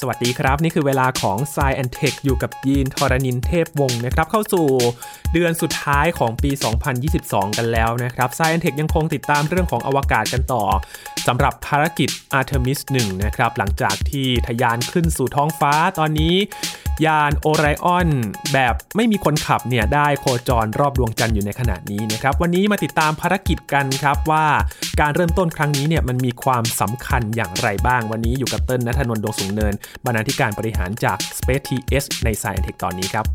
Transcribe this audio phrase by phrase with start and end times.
[0.00, 4.66] สวัสดีครับ นี่คือเวลาของ s ซแอนเทคอยู่กับยีนทรณินเทพวงศ์นะครับเข้าสู่
[5.32, 6.50] เดือนสุดท้ายของปี
[7.04, 10.64] 2022 กันแล้วนะครับ s ซแอนเทคยังคงติดตามเรื่องของอวกาศกันต่อ
[11.26, 16.34] สำหรับภารกิจ Artemis 1 นะครับ หลังจากที่ทะยานขึ้นสู่ท้องฟ้าตอนนี้
[17.06, 18.08] ยานโอไรออน
[18.52, 24.46] แบบไม่มีคนขับเนี่ยได้โคจรรอบดวงจันทร์อยู่ในขณะนี้นะครับ วันนี้มาติดตามภารกิจกันครับว่า
[25.00, 33.26] การเริ่มต้นครั้งนี้เนี่ยมันมีความสำคัญอย่างไรบ้าง วันนี้อยู่กับเติ้ลนัทนนท์ดวงสูงเนิน บรรณาธิการบริหารจาก Space TS ใน Science Tech ตอนนี้ครับ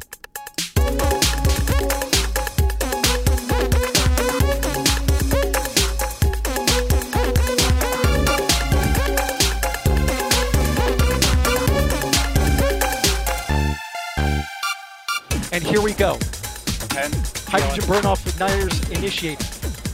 [15.51, 16.17] And here we go.
[16.17, 17.11] 10,
[17.47, 19.45] Hydrogen burn off igniters initiated.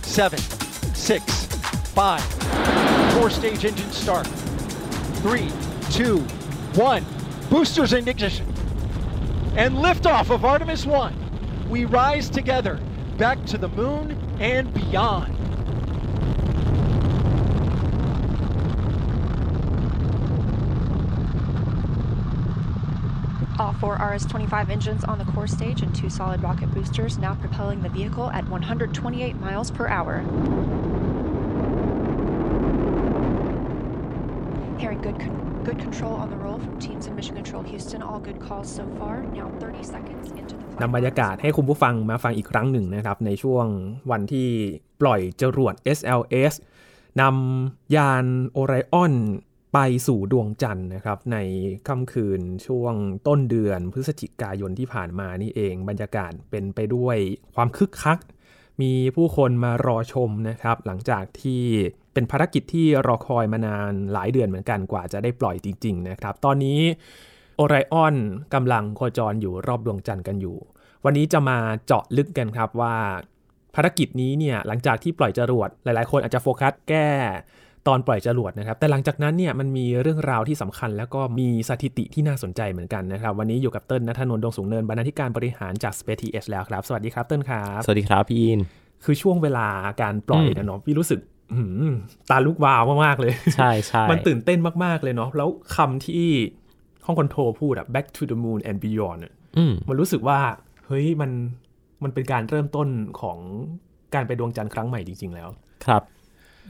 [0.05, 0.38] Seven,
[0.93, 1.45] six,
[1.95, 2.23] five.
[3.13, 4.27] Four stage engine start.
[5.23, 5.52] Three,
[5.89, 6.20] two,
[6.75, 7.03] one.
[7.49, 8.45] Boosters in ignition.
[9.55, 11.67] And liftoff of Artemis 1.
[11.69, 12.80] We rise together
[13.17, 15.33] back to the moon and beyond.
[23.59, 27.83] All four RS-25 engines on the core stage and two solid rocket boosters now propelling
[27.83, 30.20] the vehicle at 128 miles per hour.
[34.78, 38.03] Hearing good con- good control on the roll from teams in Mission Control Houston.
[38.03, 39.22] All good calls so far.
[39.22, 43.67] Now 30 seconds into the flight นำบรรยากาศให้คุณผู้ฟังมาฟังอีกครั้งหนึ่งนะครับ ในช่วง
[44.11, 44.48] วันที่
[45.00, 46.55] ปล่อยจรวด SLS
[47.20, 49.14] นำยานโอไรออน
[49.73, 51.38] ไปสู่ดวงจันทร์นะครับ ใน
[51.88, 52.94] ค่ำคืนช่วง
[53.28, 57.18] ต้นเดือนพฤศจิกายนที่ผ่านมานี่เอง บรรยากาศเป็นไปด้วย
[57.56, 58.20] ความคึกคัก
[58.82, 61.64] มีผู้คนมารอชมนะครับ หลังจากที่
[62.14, 66.80] เป็นภารกิจที่รอคอยมานานหลายเดือนเหมือนกันกว่าจะได้ปล่อยจริง ๆ นะครับ ตอนนี้
[67.58, 68.16] โอไรออน
[68.54, 70.58] กำลังโคจรอยู่รอบดวงจันทร์กันอยู่
[71.06, 72.95] วันนี้จะมาเจาะลึกกันครับว่า
[73.76, 77.10] ภารกิจนี้เนี่ยหลังจากที่ปล่อยจรวดหลายๆ คนอาจจะโฟกัสแก้
[77.87, 88.59] ตอนปล่อยจรวดนะครับ แต่หลังจากนั้นเนี่ยมันมีเรื่องราวที่สำคัญ แล้วก็มีสถิติที่น่าสนใจเหมือนกันนะครับ วันนี้อยู่กับเติ้ลนัทนนท์ดวงสูงเนินบรรณาธิการบริหารจาก Space TS แล้วครับ สวัสดีครับเติ้ลครับ สวัสดีครับพี่อิน
[89.03, 89.67] คือช่วงเวลา
[90.02, 91.20] การปล่อยอืมนะเนาะพี่รู้สึก
[91.52, 91.93] อื้อหือ
[92.30, 96.27] ตาลุกวาวมากๆเลย ใช่ใช่มันตื่นเต้นมากๆเลยเนาะแล้วคำที่
[97.05, 100.39] ห้องคอนโทรลพูดอะ back to the moon and beyond อะอืมมันรู้สึกว่า
[100.87, 101.31] เฮ้ยมัน
[102.03, 102.87] มันเป็นการเริ่มต้น
[103.21, 103.37] ของ
[104.15, 105.49] การไปดวงจันทร์ครั้งใหม่จริง ๆ แล้ว
[105.86, 106.02] ครับ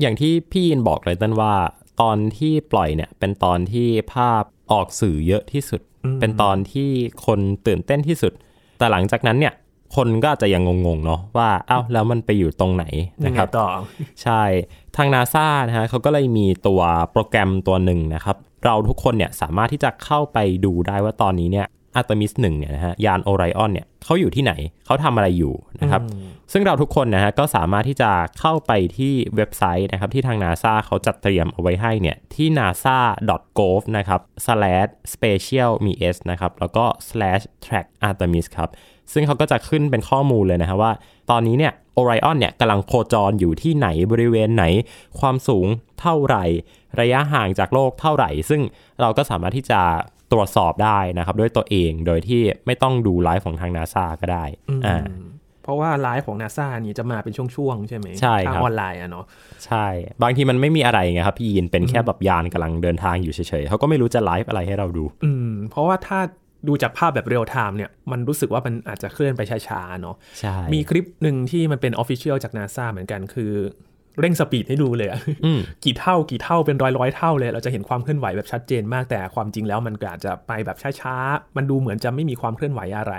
[0.01, 1.53] อย่างที่พี่อินบอกเลยต้นว่า
[2.01, 6.89] ตอนที่ปล่อยเนี่ย เป็นตอนที่ภาพออกสื่อเยอะที่สุดอืมเป็นตอนที่
[7.25, 8.33] คนตื่นเต้นที่สุด
[8.77, 9.53] แต่หลังจากนั้นเนี่ย
[9.95, 12.85] คนก็อาจจะยังงงๆเนาะว่าอ้าวแล้วมันไปอยู่ตรงไหน
[13.25, 13.67] ยังนะไงครับต่อ
[14.23, 14.41] ใช่
[14.95, 16.81] ทางนาซานะฮะเขาก็เลยมีตัว
[17.11, 24.53] โปรแกรมตัวหนึ่งนะครับ เราทุกคนเนี่ยสามารถที่จะเข้าไปดูได้ว่าตอนนี้เนี่ย อาร์ตมิสหนึ่งเนี่ยนะฮะยาน Orion เนี่ยเขาอยู่ที่ไหน
[24.85, 26.01] เขาทำอะไรอยู่นะครับ
[26.51, 38.69] ซึ่งเราทุกคนนะฮะก็สามารถที่จะเข้าไปที่เว็บไซต์นะครับที่ทางนาซาเขาจัดเตรียมเอาไว้ให้เนี่ยที่ nasa.gov นะครับ slash special มี s นะครับแล้วก็ slash track artemis ครับ
[39.13, 40.91] ซึ่งเขาก็จะขึ้นเป็นข้อมูลเลยนะฮะว่า
[41.31, 44.65] ตอนนี้เนี่ยโอไรออนเนี่ยกำลังโคจรอยู่ที่ไหนบริเวณไหน
[45.19, 45.67] ความสูง
[46.01, 46.45] เท่าไหร่
[46.99, 48.61] ระยะห่างจากโลกเท่าไหร่ ซึ่ง
[49.01, 49.81] เราก็สามารถที่จะ
[50.31, 54.45] ตรวจสอบได้นะครับ ด้วยตัวเองโดยที่ไม่ต้องดูไลฟ์ของทางนาซาก็ได้
[54.85, 54.97] อ่า
[55.63, 59.25] เพราะว่าไลฟ์ของนาซานี่จะมาเป็นช่วงๆ ใช่ไหมใช่ครับทางออนไลน์อะเนาะ
[59.65, 59.85] ใช่
[60.21, 66.19] บางทีมันไม่มีอะไรไงครับพี่ยินเป็นแค่แบบยานกำลังเดินทางอยู่เฉยๆเขาก็ไม่รู้จะไลฟ์อะไรให้เราดู อืม เพราะว่าถ้า
[66.67, 73.53] ดูจากภาพแบบ real time เนี่ยมันรู้สึกว่ามันอาจจะเคลื่อนไปช้าๆเนาะใช่มีคลิปหนึ่งที่มันเป็น official จากนาซาเหมือนกันคือ
[74.19, 83.13] เร่ง speed ให้ดูเลยอะอืมกี่เท่ากี่เท่าเป็นร้อยร้อยๆเท่าเลย เราจะเห็นความเคลื่อนไหวแบบชัดเจนมากแต่ความจริงแล้วมันก็อาจจะไปแบบช้าๆ มันดูเหมือนจะไม่มีความเคลื่อนไหวอะไร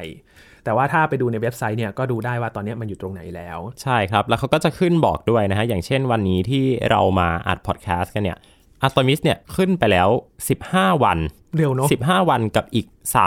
[0.65, 8.39] แต่ว่าถ้าไปดูในเว็บไซต์เนี่ยก็ดูได้ว่าตอนนี้มันอยู่ตรงไหนแล้ว ใช่ครับ แล้วเขาก็จะขึ้นบอกด้วยนะฮะ อย่างเช่นวันนี้ที่เรามาอัดพอดแคสต์กันเนี่ย
[8.83, 10.09] อัตมิสเนี่ยขึ้นไปแล้ว
[10.57, 11.19] 15 วัน
[11.57, 12.87] เร็วเนาะ15 วันกับอีก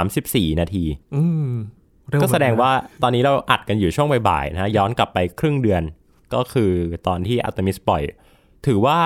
[0.09, 0.83] 34 นาที
[1.15, 1.51] อืม
[2.09, 2.73] เร็ก็แสดงเหมือนนว่า
[3.03, 5.83] ตอนนี้เราอัดกันอยู่ช่วงบ่ายๆนะฮะย้อนกลับไปครึ่งเดือน
[6.35, 6.71] ก็คือ
[7.07, 8.01] ตอนที่อัตมิสปล่อย
[8.67, 8.99] ถือว่า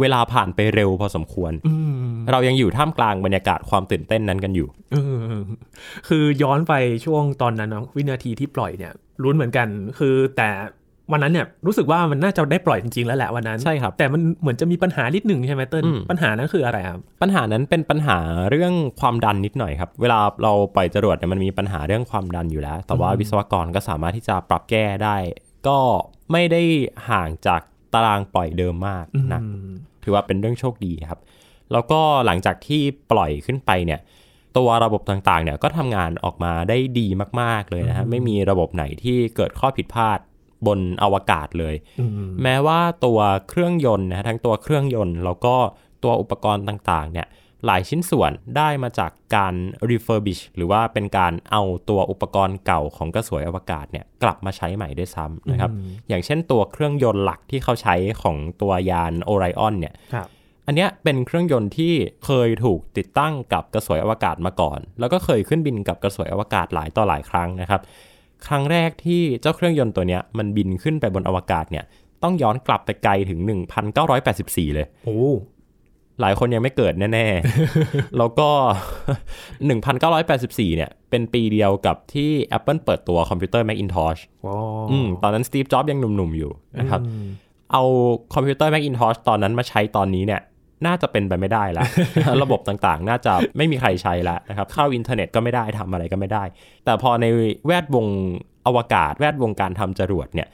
[0.00, 1.74] เวลาผ่านไปเร็วพอสมควรอื
[2.10, 4.96] มเรายังอยู่ท่ามกลางบรรยากาศความตื่นเต้นนั้นกันอยู่เอ
[5.36, 5.40] อ
[6.08, 6.74] คือย้อนไป
[7.04, 9.68] ช่วงตอนนั้นเนาะวินาทีที่ปล่อยเนี่ยลุ้นเหมือนกัน
[9.98, 10.48] คือแต่
[11.12, 18.18] วันนั้นเนี่ยรู้สึกว่ามันน่าจะได้ปล่อยจริงๆแล้วแหละวันนั้นใช่ครับแต่มันเหมือนจะมีปัญหานิดหนึ่งใช่ไหมเติ้ลอืมปัญหานั้นคืออะไรครับปัญหานั้นเป็นปัญหา
[18.50, 25.16] เรื่องความดันนิดหน่อยครับ เวลาเราปล่อยจรวดเนี่ยมันมีปัญหาเรื่องความดันอยู่แล้ว แต่ว่าวิศวกรก็สามารถที่จะปรับแก้ได้
[25.68, 25.78] ก็
[26.32, 26.62] ไม่ได้
[27.10, 27.60] ห่างจาก
[27.94, 29.72] ตารางปล่อยเดิมมากนะอืม
[30.02, 31.20] ถือว่าเป็นเรื่องโชคดีครับ
[31.72, 34.00] แล้วก็หลังจากที่ปล่อยขึ้นไปเนี่ย
[34.56, 37.06] ตัวระบบต่างๆเนี่ยก็ทำงานออกมาได้ดี
[37.40, 40.18] มากๆเลยนะฮะไม่มีระบบไหนที่เกิดข้อผิดพลาด
[40.66, 45.54] บนอวกาศเลยอืมแม้ว่าตัวเครื่องยนต์นะฮะทั้งตัวเครื่องยนต์ แล้วก็
[46.02, 47.26] ตัวอุปกรณ์ต่างๆเนี่ย
[47.66, 49.54] หลายชิ้นส่วนได้มาจากการ
[49.90, 55.70] refurbish หรือว่าเป็นการเอาตัวอุปกรณ์เก่าของกระสวยอวกาศเนี่ยกลับมาใช้ใหม่ด้วยซ้ำนะครับ
[56.08, 60.28] อย่างเช่นตัวเครื่องยนต์หลักที่เขาใช้ของตัวยานโอไรออนเนี่ยครับ
[60.66, 61.92] อันเนี้ยเป็นเครื่องยนต์ที่
[62.24, 67.80] เคยถูกติดตั้งกับกระสวยอวกาศมาก่อน แล้วก็เคยขึ้นบินกับกระสวยอวกาศหลายต่อหลายครั้งนะครับ
[68.46, 71.84] ครั้งแรกที่เจ้าเครื่องยนต์ตัวเนี้ยมันบินขึ้นไปบนอวกาศเนี่ย
[72.22, 73.40] ต้องย้อนกลับไปไกลถึง
[74.08, 75.20] 1984 เลย โอ้
[76.20, 77.26] หลายคนยังไม่เกิดแน่
[77.72, 78.48] ๆ แล้วก็
[79.82, 84.56] 1984 เนี่ย เป็นปีเดียวกับที่ Apple เปิดตัวคอมพิวเตอร์ Macintosh ว้าว
[84.90, 87.00] อืมตอนนั้น Steve Jobs ยังหนุ่ม ๆ อยู่นะครับ
[87.72, 87.82] เอา
[88.34, 90.40] คอมพิวเตอร์ Macintosh ตอนนั้นมาใช้ตอนนี้เนี่ย
[90.86, 91.86] น่าจะเป็นไปไม่ได้แล้ว
[92.42, 96.44] ระบบต่างๆ น่าจะไม่มีใครใช้แล้วนะครับ เข้าอินเทอร์เน็ตก็ไม่ได้ทำอะไรก็ไม่ได้
[96.84, 97.26] แต่พอใน
[97.66, 98.06] แวดวง
[98.66, 100.48] อวกาศ แวดวงการทำจรวดเนี่ย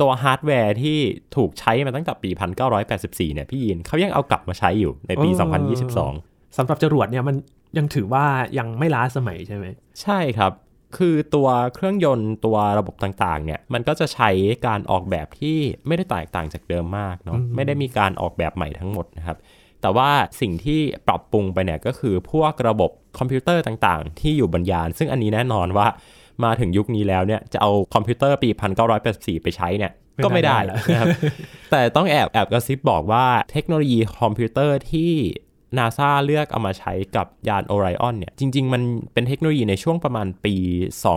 [0.00, 0.98] ตัวฮาร์ดแวร์ที่
[1.36, 2.30] ถูกใช้มาตั้งแต่ปี
[2.82, 5.28] 1984 เนี่ยพี่ยินเขายังเอากลับมาใช้อยู่ในปี
[5.92, 7.36] 2022 สำหรับจรวดเนี่ยมัน
[7.78, 8.24] ยังถือว่า
[8.58, 9.66] ยังไม่ล้าสมัยใช่ไหม
[10.02, 10.52] ใช่ครับ
[10.96, 14.30] คือตัวเครื่องยนต์ตัวระบบต่างๆ เนี่ยมันก็จะใช้
[14.66, 19.36] การออกแบบที่ไม่ได้แตกต่างจากเดิมมากเนาะไม่ได้มีการออกแบบใหม่ทั้งหมดนะครับ
[19.80, 20.10] แต่ว่า
[20.40, 25.86] สิ่งที่ปรับปรุงไปเนี่ยก็คือพวกระบบคอมพิวเตอร์ต่างๆ ที่อยู่บนยาน ซึ่งอันนี้แน่นอนว่า
[26.44, 28.48] มาถึงยุคนี้แล้วเนี่ยจะเอาคอมพิวเตอร์ปี
[28.96, 29.92] 1984 ไปใช้เนี่ย
[30.24, 31.08] ก็ไม่ได้ไม่ได้แล้วนะครับ
[31.70, 35.12] แต่ต้องแอบแอบกระซิบบอกว่าเทคโนโลยีคอมพิวเตอร์ที่
[35.78, 38.82] NASA เลือกเอามาใช้กับยาน Orion เนี่ย จริง ๆ มัน
[39.12, 40.54] เป็นเทคโนโลยีในช่วงประมาณปี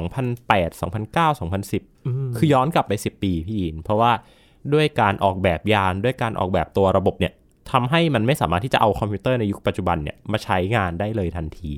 [0.09, 1.39] 2008 2009
[1.69, 4.11] 2010 คือย้อนกลับไป 10 ปีพี่ยิน เพราะว่า
[4.73, 7.33] ด้วยการออกแบบยานด้วยการออกแบบตัวระบบเนี่ย
[7.71, 11.73] ทำให้มันไม่สามารถที่จะเอาคอมพิวเตอร์ในยุคปัจจุบันเนี่ยมาใช้งานได้เลยทันที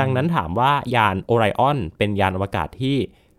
[0.00, 2.96] ดังนั้นถามว่ายาน Orion เป็นยานอวกาศที่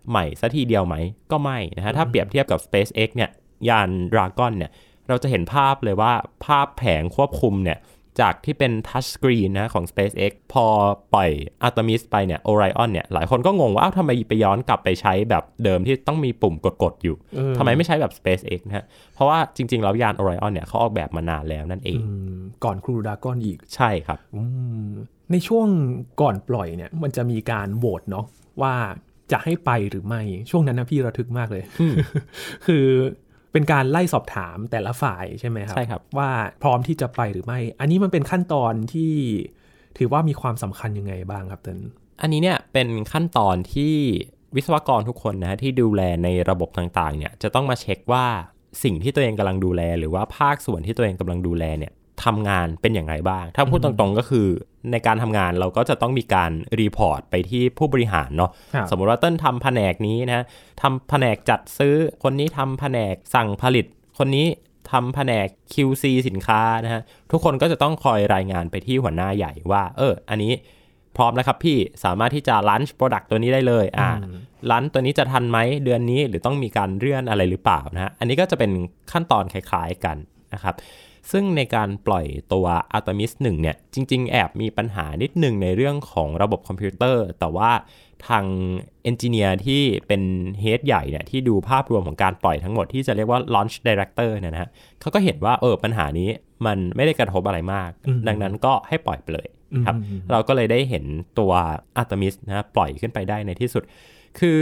[0.10, 0.96] ใหม่ซะทีเดียวไหม
[1.32, 3.30] ก็ไม่นะฮะถ้าเปรียบเทียบกับ SpaceX เนี่ย
[3.70, 4.72] ยาน Dragon เนี่ย
[5.10, 6.14] เราจะเห็นภาพเลยว่า
[6.46, 7.78] ภาพแผงควบคุมเนี่ย
[8.22, 10.66] จากที่เป็นทัชสกรีนนะของ SpaceX พอ
[11.14, 11.30] ปล่อย
[11.68, 18.86] Artemis ไปเนี่ย Orion เนี่ย หลายคนก็งงว่าอ้าวทำไมไปย้อนกลับไปใช้แบบเดิมที่ต้องมีปุ่มกดๆ อยู่เออทำไมไม่ใช้แบบ SpaceX นะฮะ
[19.16, 24.44] เพราะว่าจริง ๆ แล้วยาน Orion เนี่ยเขาออกแบบมานานแล้วนั่นเองอืมก่อนครูดากอนอีก ใช่ครับอื
[24.86, 24.88] ม
[25.32, 25.68] ในช่วง
[26.22, 28.26] ก่อนปล่อยเนี่ย มันจะมีการโหวตเนาะ
[28.62, 28.74] ว่า
[29.32, 31.64] จะให้ไปหรือไม่ ช่วงนั้นนะพี่ระทึกมากเลย
[32.66, 32.86] คือ
[33.56, 36.30] เป็นการไล่สอบถามแต่ละฝ่ายใช่ไหมครับใช่ครับว่า
[36.64, 39.14] พร้อมที่จะไปหรือไม่ อันนี้มันเป็นขั้นตอนที่
[39.98, 41.80] ถือว่ามีความสำคัญยังไงบ้างครับเติน
[42.22, 43.94] อันนี้เนี่ยเป็นขั้นตอนที่
[44.56, 48.26] วิศวกรทุกคนนะฮะที่ดูแลในระบบต่างๆเนี่ยจะต้องมาเช็คว่า
[48.84, 54.48] สิ่งที่ตัวเองกำลังดูแล หรือว่าภาคส่วนที่ตัวเองกำลังดูแลเนี่ย ทำงานเป็นอย่างไรบ้าง ถ้าพูดตรงๆก็คือ
[54.92, 60.46] ในการทำงานเราก็จะต้องมีการรีพอร์ตไปที่ผู้บริหารเนาะครับสมมติว่าเต้นทำแผนกนี้นะ
[60.82, 63.86] ทำแผนกจัดซื้อ คนนี้ทำแผนกสั่งผลิต
[64.20, 64.48] คนนี้
[64.92, 67.02] ทำแผนก QC สินค้านะฮะ
[67.32, 70.54] ทุกคนก็จะต้องคอยรายงานไปที่หัวหน้าใหญ่ว่า เออ อันนี้
[71.18, 74.10] พร้อมแล้วครับพี่สามารถที่จะ launch product ตัวนี้ได้เลยอ่า
[74.72, 78.72] launch ตัวนี้จะทันไหมเดือนนี้หรือต้องมีการเลื่อนอะไรหรือเปล่านะฮะอันนี้ก็จะเป็น
[79.12, 80.18] ขั้นตอนคล้ายๆกัน
[80.54, 80.76] นะครับ
[81.32, 82.66] ซึ่งในการปล่อยตัว
[82.98, 87.72] Artemis 1เนี่ย จริง ๆ แอบมีปัญหานิดหนึ่งในเรื่องของระบบคอมพิวเตอร์ แต่ว่า
[88.28, 88.46] ทาง
[89.04, 90.22] engineer ที่เป็น
[90.60, 94.70] head ใหญ่เนี่ยที่ดูภาพรวมของการปล่อยทั้งหมดที่จะเรียกว่า Launch Director เนี่ยนะฮะ
[95.02, 96.30] เขาก็เห็นว่าเออปัญหานี้
[96.66, 97.90] มันไม่ได้กระทบอะไรมาก
[98.28, 99.48] ดังนั้นก็ให้ปล่อยไปเลย
[99.86, 99.96] ครับ
[100.32, 101.06] เราก็เลยได้เห็น
[101.40, 101.52] ตัว
[102.02, 103.84] Artemis นะปล่อยขึ้นไปได้ในที่สุด
[104.40, 104.60] คือ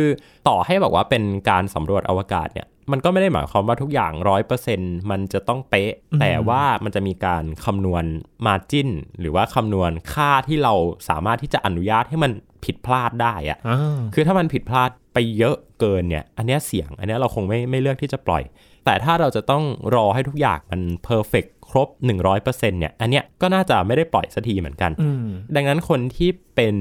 [0.48, 4.80] ต่อให้บอกว่าเป็นการสำรวจอวกาศเนี่ย มันก็ไม่ได้หมายความว่าทุกอย่างร้อยเปอร์เซ็น
[5.12, 8.04] มันจะต้องเป๊ะ แต่ว่ามันจะมีการคำนวณ
[8.46, 8.90] มาจิ้น
[9.20, 10.74] หรือว่าคำนวณค่าที่เรา
[11.10, 12.32] สามารถที่จะอนุญาตให้มัน
[12.66, 18.44] ผิดพลาดได้อะอ่าคือถ้ามันผิดพลาดไปเยอะเกินเนี่ย อันเนี้ยเสี่ยง อันเนี้ยเราคงไม่ไม่เลือกที่จะปล่อย
[18.86, 19.64] แต่ถ้าเราจะต้อง
[19.96, 21.88] รอให้ทุกอย่างมันเพอร์เฟกครบ
[22.34, 25.26] 100%เนี่ย อันเนี้ยก็น่าจะไม่ได้ปล่อยสักทีเหมือนกันอืม
[25.56, 26.76] ดังนั้นคนที่เป็น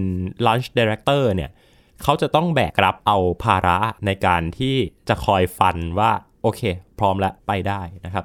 [0.47, 1.51] Launch Director เนี่ย
[2.03, 4.75] เขาจะต้องแบกรับเอาภาระในการที่
[5.09, 6.11] จะคอยฟันว่า
[6.43, 6.61] โอเค
[6.99, 8.25] พร้อมแล้วไปได้นะครับ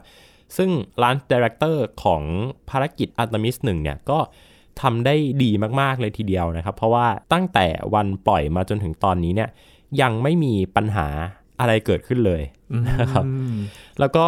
[0.58, 0.70] ซึ่ง
[1.02, 2.24] Launch Director ของ
[2.70, 4.20] ภารกิจ Artemis 1เนี่ยก็
[4.82, 9.50] ทำได้ดีมาก ๆ เลยทีเดียวนะครับ เพราะว่าตั้งแต่วันปล่อยมาจนถึงตอนนี้เนี่ย
[10.02, 11.08] ยังไม่มีปัญหา
[11.60, 12.42] อะไรเกิดขึ้นเลย
[13.02, 13.26] นะครับ
[14.00, 14.28] แล้วก็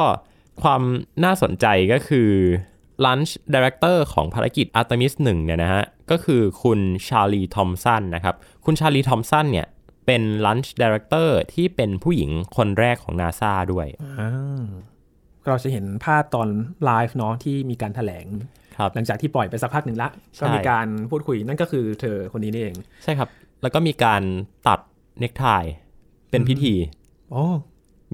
[0.64, 0.82] ความ
[1.24, 2.30] น่าสนใจก็คือ
[3.06, 8.36] Launch Director ของภารกิจ Artemis 1เนี่ยนะฮะ ก็คือคุณชาลีทอมสันนะครับ
[8.66, 9.68] คุณชาลีทอมสันเนี่ย
[10.06, 14.64] เป็น Launch Director ที่เป็นผู้หญิงคนแรกของ NASA ด้วยอ่า
[15.48, 16.50] เราจะเห็นภาพตอน
[16.86, 18.26] ไลฟ์เนาะที่มีการแถลง
[18.78, 23.30] ครับหลังจากที่ปล่อยไปสักพักหนึ่งละใช่ก็มีการพูดคุยนั่นก็คือเธอคนนี้นี่เอง ใช่ครับ
[23.62, 24.22] แล้วก็มีการ
[24.68, 24.80] ตัด
[25.20, 25.46] เนคไท
[26.32, 26.74] เป็นพิธี
[27.32, 27.44] โอ้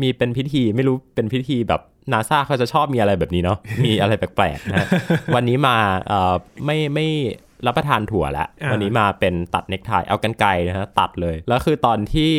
[0.01, 1.81] มีเป็นพิธีไม่รู้เป็นพิธีแบบ
[2.13, 4.87] นาซาเขาจะชอบมีอะไรแบบนี้เนาะมีอะไรแปลกๆนะฮะ
[5.35, 5.75] วันนี้มา
[6.07, 6.33] เอ่อ
[6.65, 7.07] ไม่ไม่
[7.67, 12.31] รับประทานถั่วแล้ววันนี้มาเป็นตัดเนคไทเอากันไกลนะฮะตัดเลย แล้วคือตอนที่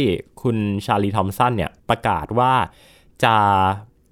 [0.42, 2.52] คุณชาลีทอมสันเนี่ยประกาศว่า
[3.25, 3.35] จะ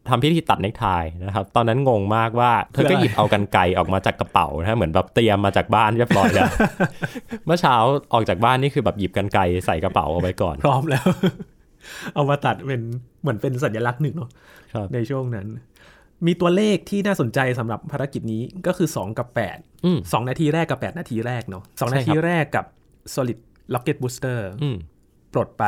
[0.09, 0.87] ทำพิธีตัดเนคไท
[1.25, 6.51] นะครับ ตอนนั้นงงมากว่า เธอก็หยิบเอากันไกลออกมาจากกระเป๋านะฮะเหมือนแบบเตรียมมาจากบ้านเรียบร้อยแล้ว
[7.47, 7.75] เมื่อเช้า
[8.13, 11.07] ออกจากบ้านนี่คือแบบหยิบกันไกลใส่กระเป๋าเอาไว้ก่อน พร้อมแล้ว
[12.15, 12.83] เอามาตัดเป็น
[13.23, 14.31] เหมือนเป็นสัญลักษณ์หนึ่งเนาะ
[14.75, 15.47] ครับในช่วงนั้น
[16.27, 19.29] มีตัวเลขที่น่าสนใจสำหรับภารกิจนี้ก็คือ 2 กับ
[19.85, 22.65] อืม8 2 นาทีแรกกับ 8 นาทีแรกเนาะสองใช่นาครัทีบแรกกับ
[23.15, 23.39] solid
[23.75, 24.77] rocket booster อืม
[25.33, 25.65] ปลดไป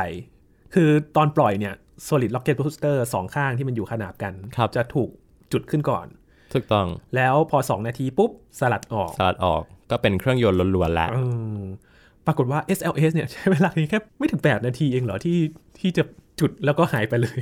[0.74, 1.74] คือตอนปล่อยเนี่ย
[2.08, 5.10] solid rocket booster สองข้างที่มันอยู่ขนาบกันครับจะถูก
[5.52, 6.06] จุดขึ้นก่อน
[6.54, 6.86] ถูกต้อง
[7.16, 11.18] แล้วพอ 2 นาทีปุ๊บ สลัดออก สลัดออกก็เป็นเครื่องยนต์ล้วนๆแล้วเอ
[11.58, 11.60] อ
[12.26, 15.38] ปรากฏว่า SLS เนี่ยใช้เวลาเพียงแค่ไม่ถึง 8 นาทีเองเหรอที่
[15.78, 16.02] ที่จะ
[16.40, 17.40] จุดแล้วก็หายไปเลย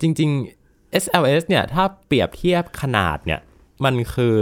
[0.00, 0.59] จริง ๆ
[1.02, 3.40] SLS เนี่ยถ้าเปรียบเทียบขนาดเนี่ย
[3.84, 4.36] มันคือ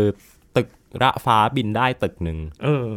[0.56, 0.68] ตึก
[1.02, 2.90] ระฟ้าบินได้ตึกหนึ่งเออ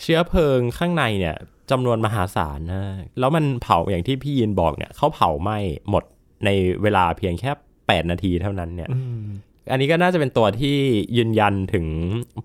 [0.00, 1.36] เชื้อเพลิงข้างในเนี่ย
[1.70, 2.84] จำนวนมหาศาลนะ
[3.18, 5.58] แล้วมันเผาอย่างที่พี่ยินบอกเนี่ยเขาเผาไหม้
[5.90, 6.04] หมด
[6.44, 6.50] ใน
[6.82, 9.22] เวลาเพียงแค่ 8 นาทีเท่านั้นเนี่ยอืม
[9.70, 10.76] อันนี้ก็น่าจะเป็นตัวที่
[11.16, 11.86] ยืนยันถึง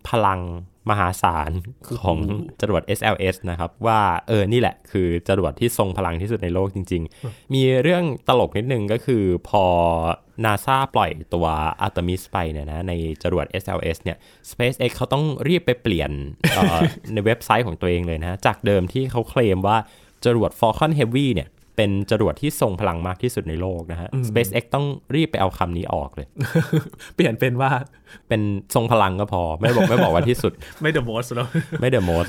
[0.10, 0.40] พลัง
[0.90, 1.52] มหาศาล
[2.04, 2.18] ของ
[2.62, 9.66] จรวด SLS นะครับ ว่าเออนี่แหละคือจรวดที่ทรงพลังที่สุดในโลกจริง ๆ มีเรื่องตลกนิดนึงก็คือพอ
[10.46, 11.46] NASA ปล่อยตัว
[11.86, 14.18] Artemis ไปเนี่ยนะในจรวด SLS เนี่ย
[14.50, 16.12] SpaceX เขาต้องรีบไปเปลี่ยน
[16.56, 16.80] เอ่อ
[17.14, 19.78] ในเว็บไซต์ของตัวเองเลยนะ จากเดิมที่เขาเคลมว่า
[20.26, 26.28] จรวด Falcon Heavy เนี่ย เป็นจรวดที่ทรงพลังมากที่สุดในโลกนะฮะ SpaceX ต้องรีบไปเอาคำนี้ออกเลย
[27.16, 27.72] เปลี่ยนเป็นว่า
[28.28, 28.42] เป็น
[28.76, 31.50] ทรงพลังก็พอ ไม่บอกไม่บอกว่าที่สุด ไม่ the most เนอะ
[31.82, 32.28] ไม่เดอะโมส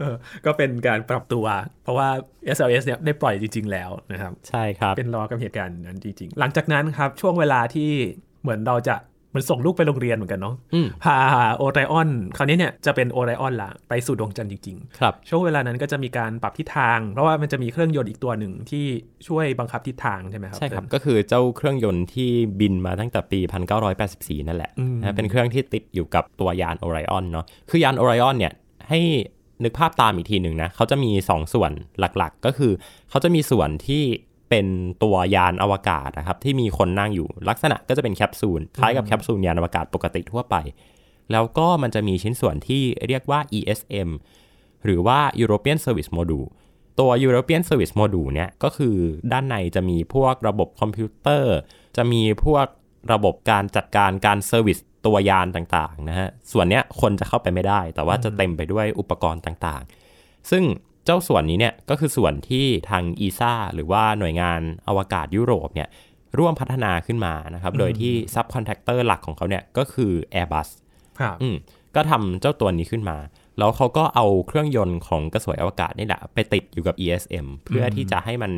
[0.00, 0.14] เออ
[0.46, 1.44] ก็เป็นการปรับตัว
[1.84, 2.08] เพราะว่า
[2.56, 7.90] SLS เนี่ยได้ปล่อยจริง ๆ แล้วนะครับ ใช่ครับ เป็นรอกับเหตุการณ์นั้นจริง ๆ หลังจากนั้นครับ ช่วงเวลาที่
[8.42, 11.16] เหมือนเราจะเห มือนส่งลูกไปโรงเรียนเหมือนกันเนาะอืมพา
[11.56, 18.84] โอไรออนคราวนี้เนี่ยจะเป็นโอไรออนละไปสู่ดวงจันทร์จริงๆครับช่วงเวลานั้นก็จะมีการปรับทิศทาง เพราะว่ามันจะมีเครื่องยนต์อีกตัวหนึ่งที่
[19.28, 23.40] ช่วยบังคับทิศทางใช่ไหมครับใช่ครับ ก็คือเจ้าเครื่องยนต์ที่บินมาตั้งแต่ปี
[23.94, 28.52] 1984 นั่นแหละนะเป็นเครื่องที่ติดอยู่กับตัวยานโอไรออนเนาะคือยานโอไรออนเนี่ย
[28.88, 29.00] ให้
[29.64, 32.72] นึกภาพตามอีกทีหนึ่งนะเขาจะมี 2ส่วนหลักๆ ก็คือ
[33.10, 34.02] เขาจะมีส่วนที่
[34.50, 34.66] เป็น
[35.02, 40.56] ตัวยานอวกาศนะครับที่มีคนนั่งอยู่ลักษณะก็จะเป็นแคปซูลคล้ายกับแคปซูลยานอวกาศปกติทั่วไป
[41.32, 44.08] แล้วก็มันจะมีชิ้นส่วนที่เรียกว่า ESM
[44.84, 46.48] หรือว่า European Service Module
[47.00, 48.96] ตัว European Service Module เนี่ยก็คือ
[49.32, 51.56] ด้านในจะมีพวกระบบคอมพิวเตอร์
[51.96, 52.66] จะมีพวก
[53.12, 60.64] ระบบการจัดการการ service ตัวยานต่างๆนะฮะส่วนเนี้ยคนจะเข้าไปไม่ได้ แต่ว่าจะเต็มไปด้วยอุปกรณ์ต่างๆ ซึ่ง
[61.06, 65.88] เจ้าส่วนนี้เนี่ยก็คือส่วนที่ทาง ESA หรือว่าหน่วยงานอวกาศยุโรปเนี่ย
[66.38, 70.68] ร่วมพัฒนาขึ้นมานะครับ โดยที่ subcontractor หลักของเขาเนี่ยก็คือ Airbus
[71.20, 71.56] ครับอืม
[71.94, 73.16] ก็ทำเจ้าตัวนี้ขึ้นมา
[73.58, 78.52] แล้วเขาก็เอาเครื่องยนต์ของกระสวยอวกาศนี่แหละ ไปติดอยู่กับ ESM เพื่อที่จะให้มัน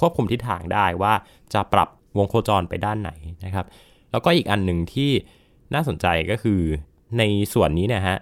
[0.00, 1.12] ควบคุมทิศทางได้ว่า
[1.54, 1.88] จะปรับ
[2.18, 3.10] วงโคจรไปด้านไหน
[3.44, 3.66] นะครับ
[4.10, 5.10] แล้วก็อีกอันหนึ่งที่
[5.74, 6.60] น่าสนใจก็คือ
[7.18, 7.22] ใน
[7.54, 8.18] ส่วนนี้เนี่ยนะฮะ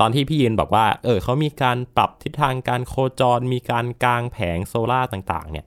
[0.00, 5.66] ตอนที่พี่ยินบอกว่า เออเขามีการปรับทิศทางการโคจร มีการกางแผงโซล่าร์ต่างๆ เนี่ย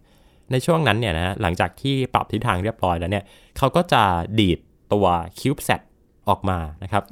[0.52, 3.24] ในช่วงนั้นเนี่ยนะฮะหลังจากที่ปรับทิศทางเรียบร้อยแล้วเนี่ย
[3.58, 4.04] เขาก็จะ
[4.40, 4.60] ดีด
[4.94, 5.06] ตัว
[5.40, 5.82] CubeSat
[6.30, 7.04] ออกมานะครับ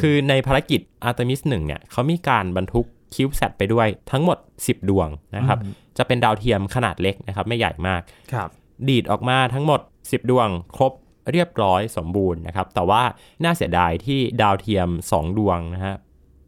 [0.00, 5.58] คือในภารกิจ Artemis 1เนี่ยเขามีการบรรทุก CubeSat ไปด้วยทั้งหมด 10 ดวงนะครับ
[5.98, 8.00] จะเป็นดาวเทียมขนาดเล็กนะครับไม่ใหญ่มาก
[8.32, 8.48] ครับ
[8.88, 10.92] ดีดออกมาทั้งหมด 10 ดวงครบ
[11.32, 13.02] เรียบร้อยสมบูรณ์นะครับ แต่ว่า
[13.44, 15.94] น่าเสียดายที่ดาวเทียม 2 ดวงนะฮะ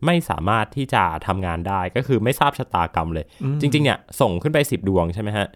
[0.05, 3.25] ไม่สามารถที่จะทำงานได้ก็คือไม่ทราบชะตากรรมเลย
[3.61, 5.47] จริง ๆ เนี่ยส่งขึ้นไป 10 ดวงใช่ไหมฮะ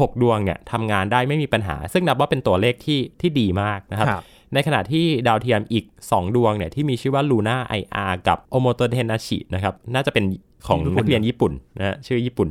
[0.00, 4.22] หกดวงเนี่ยทำงานได้ไม่มีปัญหา ซึ่งนับว่าเป็นตัวเลขที่ที่ดีมากนะครับครับ
[4.54, 9.28] ในขณะที่ดาวเทียมอีก 2 ดวงเนี่ยที่มีชื่อว่า Luna IR กับ o m o t o t e n a c
[9.28, 10.24] h i นะครับน่าจะเป็น
[10.66, 12.48] ของญี่ปุ่นนักเรียนญี่ปุ่นนะฮะชื่อญี่ปุ่น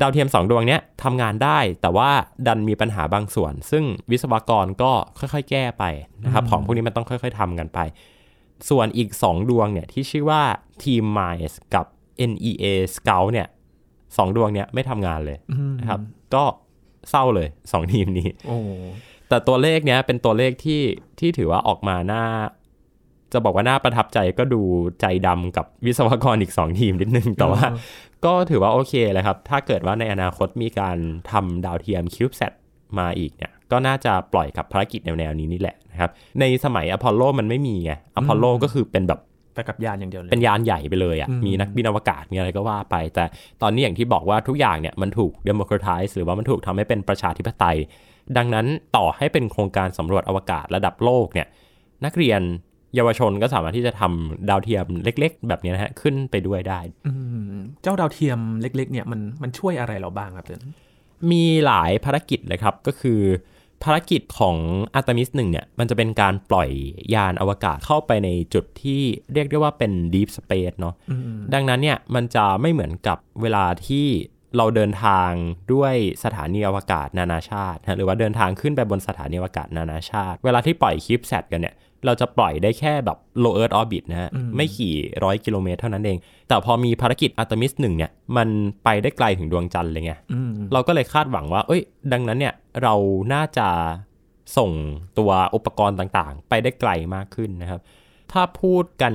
[0.00, 2.10] ดาวเทียม 2 ดวงเนี้ยทำงานได้แต่ว่า
[2.46, 5.84] ดันมีปัญหาบางส่วน ซึ่งวิศวกรก็ค่อยๆ แก้ไป
[6.24, 7.78] นะครับของพวกนี้มันต้องค่อย ๆทำกันไป
[8.68, 10.42] ส่วนอีก 2 ดวงเนี่ยที่ชื่อว่า
[10.82, 11.86] Team Miles กับ
[12.30, 12.64] NEA
[12.94, 13.48] Scout เนี่ย
[14.16, 15.38] สองดวงเนี่ยไม่ทำงานเลย
[15.80, 16.00] นะครับ
[16.34, 16.44] ก็
[17.10, 18.58] เศร้าเลย 2 ทีมนี้โอ้
[19.28, 20.82] แต่ตัวเลขเนี้ยเป็นตัวเลขที่
[21.18, 22.24] ที่ถือว่าออกมาหน้า
[23.32, 24.62] จะบอกว่าน่าประทับใจก็ดู
[25.00, 27.62] ใจดำกับวิศวกรอีก 2 ทีมนิดนึง แต่ว่า
[28.24, 30.96] ก็ถือว่าโอเคเลยครับ ถ้าเกิดว่าในอนาคตมีการ
[31.30, 32.52] ทำดาวเทียม CubeSat
[32.98, 39.20] มาอีกเนี่ย ก็น่าจะปล่อยกับภารกิจแนวๆนี้นี่แหละนะ ครับ ในสมัยอพอลโลมันไม่มีไงอพอลโลก็คือเป็นแบบ
[39.54, 43.24] ไปกับยานอย่างเดียวเลยเป็นยานใหญ่ไปเลยอะ่ะอืมมีนักบินอวกาศมีอะไรก็ว่าไป แต่
[43.62, 47.78] ตอนนี้อย่างที่บอกว่าทุกอย่างเนี่ยมันถูก democratize หรือว่ามันถูกทำให้เป็นประชาธิปไตย
[48.36, 48.66] ดังนั้น
[48.96, 51.46] ต่อให้เป็นโครงการสำรวจอวกาศระดับโลกเนี่ย
[52.04, 52.40] นักเรียน
[52.96, 57.12] เยาวชนก็สามารถที่จะทำดาวเทียมเล็ก ๆ แบบนี้นะฮะขึ้นไปด้วยได้อื
[57.52, 60.60] มเจ้าดาวเทียมเล็ก ๆ เนี่ยมันมันช่วยอะไรเราบ้างครับเติ้ล
[61.30, 63.20] มีหลายภารกิจเลยครับก็คือ
[63.84, 64.56] ภารกิจของ
[64.94, 66.70] อาร์ตมิสหนึ่งเนี่ย มันจะเป็นการปล่อย
[67.14, 69.00] ยานอวกาศเข้าไปในจุดที่
[69.32, 74.06] เรียกได้ว่าเป็น Deep Space เนาะอืมดังนั้นเนี่ย มันจะไม่เหมือนกับเวลาที่
[74.56, 75.30] เราเดินทาง
[75.72, 75.94] ด้วย
[76.24, 81.74] สถานีอวกาศนานาชาตินะหรือว่าเดินทางขึ้นไปบนสถานีอวกาศนานาชาติ เวลาที่ปล่อย CubeSat กันเนี่ย
[82.06, 88.48] เราจะปล่อยได้แค่แบบ low earth orbit นะฮะ ไม่กี่ร้อยกิโลเมตรเท่านั้นเอง แต่พอมีภารกิจอาร์ตมิสหนึ่งเนี่ย มัน
[88.84, 92.94] ไปได้ไกลถึงดวงจันทร์เลยไงอืมเราก็เลยคาดหวังว่า เอ้ย ดังนั้นเนี่ย เรา
[93.34, 93.68] น่าจะ
[94.56, 94.70] ส่ง
[95.18, 97.80] ตัวอุปกรณ์ต่างๆ ไปได้ไกลมากขึ้นนะครับ
[98.32, 99.14] ถ้าพูดกัน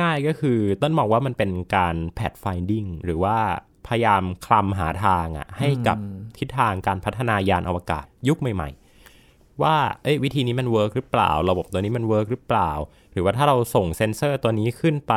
[0.00, 3.36] ง่ายๆ ก็คือต้นมองว่ามันเป็นการแพด finding หรือว่า
[3.86, 5.96] พยายามคลำหาทางอะ่ะให้กับ
[6.38, 8.83] ทิศทางการพัฒนายานอวกาศยุคใหม่ๆ
[9.62, 12.70] ว่าเอ้ยวิธีนี้มัน work หรือเปล่า ระบบตัวนี้มัน work หรือเปล่า
[13.12, 15.14] หรือว่าถ้าเราส่งเซนเซอร์ตัวนี้ขึ้นไป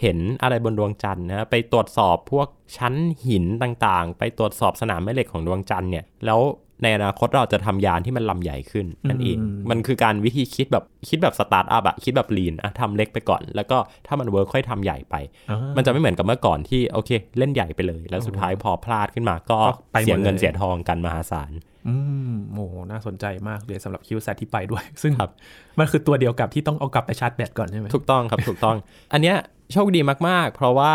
[0.00, 2.94] เห็นอะไรบนดวงจันทร์นะไปตรวจสอบพวกชั้น
[3.26, 6.40] หินต่างๆ ไปตรวจสอบสนามแม่เหล็กของดวงจันทร์เนี่ยแล้ว
[6.82, 9.38] ในอนาคตเราจะทำยานที่มันลำใหญ่ขึ้นนั่นเอง
[9.70, 15.14] มันคือการวิธีคิดแบบคิดแบบสตาร์ทอัพอะคิดแบบ lean อะทำเล็กไปก่อน แล้วก็ถ้ามัน work ค่อยทำใหญ่ไป
[15.50, 21.52] อ่ามันจะไม่เหมือนกับเมื่อก่อนที่โอเค เล่นใหญ่ไปเลย แล้วสุดท้ายพอพลาดขึ้นมาก็ก็ไปหมดเสียเงินเลยเสียทองกันมหาศาล
[21.88, 21.94] อื
[22.30, 25.30] มโอ้โหน่าสนใจมากเลยสำหรับ CubeSat ที่ไปด้วย ซึ่งครับ
[25.78, 28.76] มันคือตัวเดียวกับที่ต้องเอากลับไปชาร์จแบตก่อนใช่ไหมถูกต้องครับ ถูกต้อง
[29.12, 29.38] อันเนี้ย
[29.72, 30.94] โชคดีมาก ๆ เพราะว่า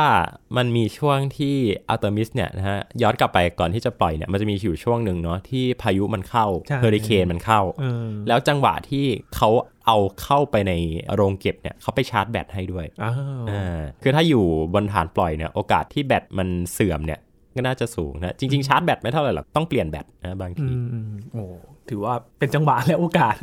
[0.57, 1.55] มันมีช่วงที่
[1.89, 9.49] อัลเตอร์มิสเนี่ยนะฮะย้อนกลับไปก่อนที่จะปล่อยเนี่ยมันจะมีอยู่ช่วงหนึ่งเนาะที่พายุมันเข้าใช่เฮอริเคนมันเข้าเออแล้วจังหวะที่เขา
[9.85, 10.73] เอาเข้าไปใน
[11.13, 13.15] โรงเก็บเนี่ยเขาไปชาร์จแบตให้ด้วยอ้าว
[13.49, 17.19] อ่าคือถ้าอยู่บนฐานปล่อยเนี่ยโอกาสที่แบตมันเสื่อมเนี่ย
[17.55, 20.75] ก็น่าจะสูงนะ จริง ๆ ชาร์จแบตไม่เท่าไหร่หรอกต้องเปลี่ยนแบตนะบางอืที
[21.09, 21.43] มโอ้
[21.89, 23.35] ถือว่าเป็นจังหวะและโอกาส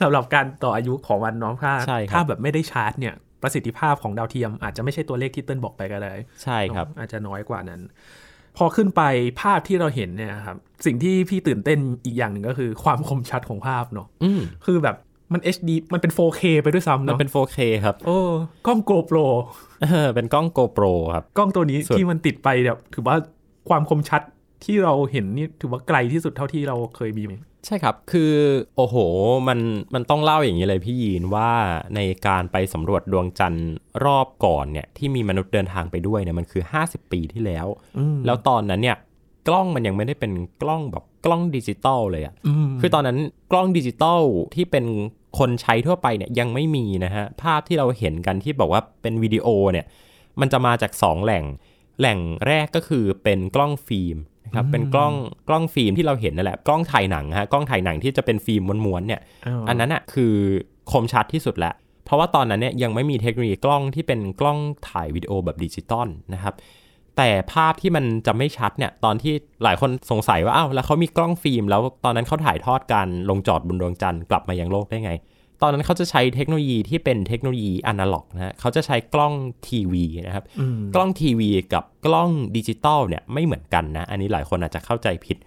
[0.00, 7.80] สำหรับการต่ออายุของมันเน้องถ้าใช่ครับถ้าแบบไม่ได้ชาร์จเนี่ยประสิทธิภาพของดาวเทียมอาจจะไม่ใช่ตัวเลขที่เติ้ลบอกไปก็ได้ใช่ครับ อาจจะน้อยกว่านั้น
[8.56, 9.02] พอขึ้นไป
[9.40, 14.96] ภาพที่เราเห็นเนี่ยครับสิ่งที่พี่ตื่นเต้นอีกอย่างหนึ่งก็คือความคมชัดของภาพเนาะอืมคือแบบ
[15.32, 18.18] มัน HD มันเป็น 4K ไปด้วยซ้ำมันเนาะเป็น 4K ครับ โอ้
[18.66, 19.26] กล้อง GoPro
[19.82, 23.16] เออเป็นกล้อง GoPro ครับ กล้องตัวนี้สุดที่มันติดไปเนี่ยถือว่า
[23.68, 24.22] ความคมชัด
[24.64, 27.32] ที่เราเห็นนี่ถือว่าไกลที่สุดเท่าที่เราเคยมีไหม
[27.66, 28.34] ใช่ครับ คือ
[28.76, 28.96] โอ้โห
[29.48, 29.58] มัน
[29.94, 31.50] มันต้องเล่าอย่างนี้เลยพี่ยีนว่า
[31.94, 33.72] ในการไปสำรวจดวงจันทร์
[34.04, 37.66] รอบก่อนเนี่ยที่มีมนุษย์เดินทางไปด้วยเนี่ยมันคือ 50 ปีที่แล้ว
[38.26, 38.96] แล้วตอนนั้นเนี่ย
[39.48, 43.18] กล้องมันยังไม่ได้เป็นกล้องแบบกล้องดิจิตอลเลยอะอืมคือตอนนั้น
[43.50, 44.22] กล้องดิจิตอล
[44.54, 44.84] ที่เป็น
[45.38, 49.86] คนใช้ทั่วไปเนี่ยยังไม่มีนะฮะภาพที่เราเห็นกันที่บอกว่าเป็นวิดีโอเนี่ย
[50.40, 51.44] มันจะมาจาก 2 แหล่ง
[51.98, 55.14] แหล่งแรกก็คือเป็นกล้องฟิล์มนะครับเป็นกล้อง
[55.48, 59.20] กล้องฟิล์มที่เราเห็นนั่นแหละกล้องถ่ายหนังฮะกล้องถ่ายหนังที่จะเป็นฟิล์มม้วนๆเนี่ย
[59.68, 60.34] อันนั้นอะคือ
[60.90, 66.54] คมชัดที่สุดแล้วเพราะว่าตอนนั้นเนี่ยยังไม่มีเทคโนโลยีกล้องที่เป็นกล้องถ่ายวิดีโอแบบดิจิตอลนะครับ
[67.16, 69.32] แต่ภาพที่มันจะไม่ชัดเนี่ยตอนที่
[69.64, 75.12] หลายคนสงสัยว่าอ้าวแล้วเขามีกล้องฟิล์มแล้วตอนนั้นเขาถ่ายทอดการลงจอดบนดวงจันทร์กลับมายังโลกได้ไง
[75.62, 79.34] ตอนนั้นเขาจะใช้เทคโนโลยีที่เป็นเทคโนโลยีอนาล็อกนะฮะเขาจะใช้กล้อง
[79.68, 85.38] ทีวีนะครับอืมกล้องทีวีกับกล้องดิจิตอลเนี่ยไม่เหมือนกันนะ อันนี้หลายคนอาจจะเข้าใจผิด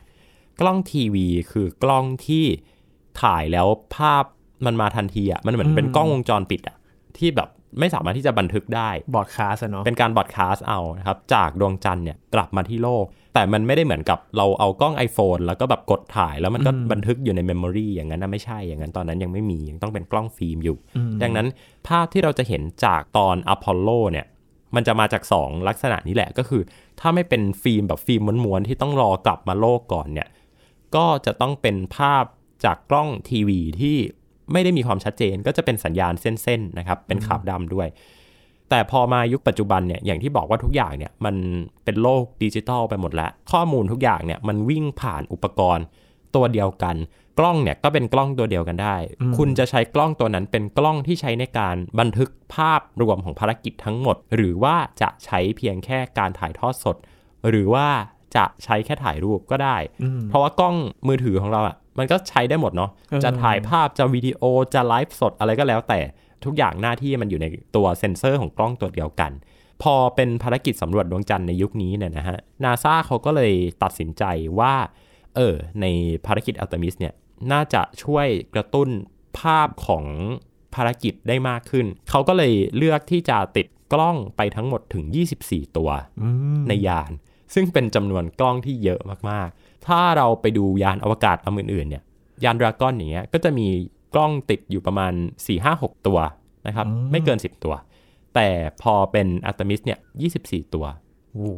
[0.60, 2.46] กล้องทีวีคือกล้องที่
[3.22, 4.24] ถ่ายแล้วภาพ
[4.66, 6.78] มันมาทันทีอะ มันเหมือนเป็นกล้องวงจรปิดอะ
[7.18, 20.78] ที่แบบ ไม่สามารถที่จะบันทึกได้ broadcast เนาะเป็นการ broadcast เอานะครับจากดวงจันทร์เนี่ยกลับมาที่โลก แต่มันไม่ได้เหมือนกับเราเอากล้อง iPhone แล้วก็แบบกดถ่ายแล้วมันก็บันทึกอยู่ใน memory อย่างนั้นนะไม่ใช่อย่างนั้นตอนนั้นยังไม่มียังต้องเป็นกล้องฟิล์มอยู่
[21.24, 21.48] ดังนั้น
[21.88, 24.26] ภาพที่เราจะเห็นจากตอนอพอลโลเนี่ย
[24.76, 26.62] มันจะมาจาก 2 ลักษณะนี้แหละก็คือ
[27.00, 30.28] ถ้าไม่เป็นฟิล์มแบบฟิล์มม้วนๆที่ต้องรอกลับมาโลกก่อนเนี่ย
[30.96, 32.24] ก็จะต้องเป็นภาพ
[32.66, 33.98] จากกล้องทีวีที่
[34.54, 37.88] ไม่ได้มีความชัดเจน ก็จะเป็นสัญญาณเส้นๆนะครับเป็นขาวดำด้วย
[38.70, 41.36] แต่พอมายุคปัจจุบันเนี่ยอย่างที่บอกว่าทุกอย่างเนี่ยมัน
[41.86, 45.86] เป็นโลกดิจิทัลไปหมดแล้ว ข้อมูลทุกอย่างเนี่ยมันวิ่งผ่านอุปกรณ์
[46.36, 46.96] ตัวเดียวกัน
[47.40, 48.96] กล้องเนี่ยก็เป็นกล้องตัวเดียวกันได้
[49.38, 56.96] คุณจะใช้กล้องตัวนั้นเป็นกล้องที่ใช้ในการบันทึกภาพรวมของภารกิจทั้งหมด หรือว่าจะใช้เพียงแค่การถ่ายทอดสด
[57.50, 57.88] หรือว่า
[58.36, 59.78] จะใช้แค่ถ่ายรูปก็ได้
[60.30, 60.76] เพราะว่ากล้อง
[61.08, 64.42] มือถือของเราอะมันก็ใช้ได้หมดเนาะเออจะถ่ายภาพจะวิดีโอ
[64.74, 66.00] จะไลฟ์สดอะไรก็แล้วแต่
[66.46, 69.32] ทุกอย่างหน้าที่มันอยู่ในตัวเซ็นเซอร์ของกล้องตัวเดียวกัน
[69.84, 74.24] พอเป็นภารกิจสำรวจดวงจันทร์ในยุคนี้เนี่ยนะฮะนาซาเขาก็เลยตัดสินใจ
[74.60, 74.74] ว่า
[75.36, 75.86] เออใน
[76.26, 77.14] ภารกิจอัลตมิสเนี่ย
[77.52, 78.90] น่าจะช่วยกระตุ้น
[79.40, 80.06] ภาพของ
[80.76, 85.04] ภารกิจได้มากขึ้น เขาก็เลยเลือกที่จะติดกล้องไปทั้งหมดถึง
[85.42, 85.90] 24 ตัว
[86.68, 87.12] ในยาน
[87.54, 92.04] ซึ่งเป็นจำนวนกล้องที่เยอะมากๆ ถ้าเราไปดูยานอวกาศลำอื่นๆเนี่ย
[92.44, 93.68] ยาน Dragon อย่างเงี้ยก็จะมี
[94.14, 95.14] กล้องติดอยู่ประมาณ
[95.60, 96.20] 4-5-6 ตัว
[96.68, 97.74] นะครับ ไม่เกิน 10 ตัว
[98.36, 98.50] แต่
[98.82, 100.00] พอเป็นอัตมิสเนี่ย
[100.36, 100.86] 24 ตัว
[101.34, 101.52] โอ้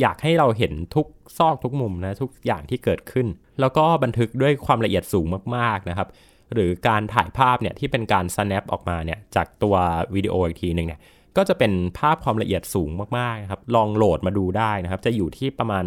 [0.00, 1.06] อยากให้เราเห็นทุก
[1.38, 3.26] ซอกทุกมุมนะทุกอย่างที่เกิดขึ้น
[3.60, 6.08] แล้วก็บันทึกด้วยความละเอียดสูงมากๆนะครับ
[6.54, 9.74] หรือการถ่ายภาพเนี่ยที่เป็นการ snap ออกมาเนี่ยจากตัว
[10.14, 11.00] วิดีโออีกทีหนึ่งเนี่ย
[11.36, 15.84] ก็จะเป็นภาพความละเอียดสูงมากๆนะครับ ลองโหลดมาดูได้นะครับ จะอยู่ที่ประมาณ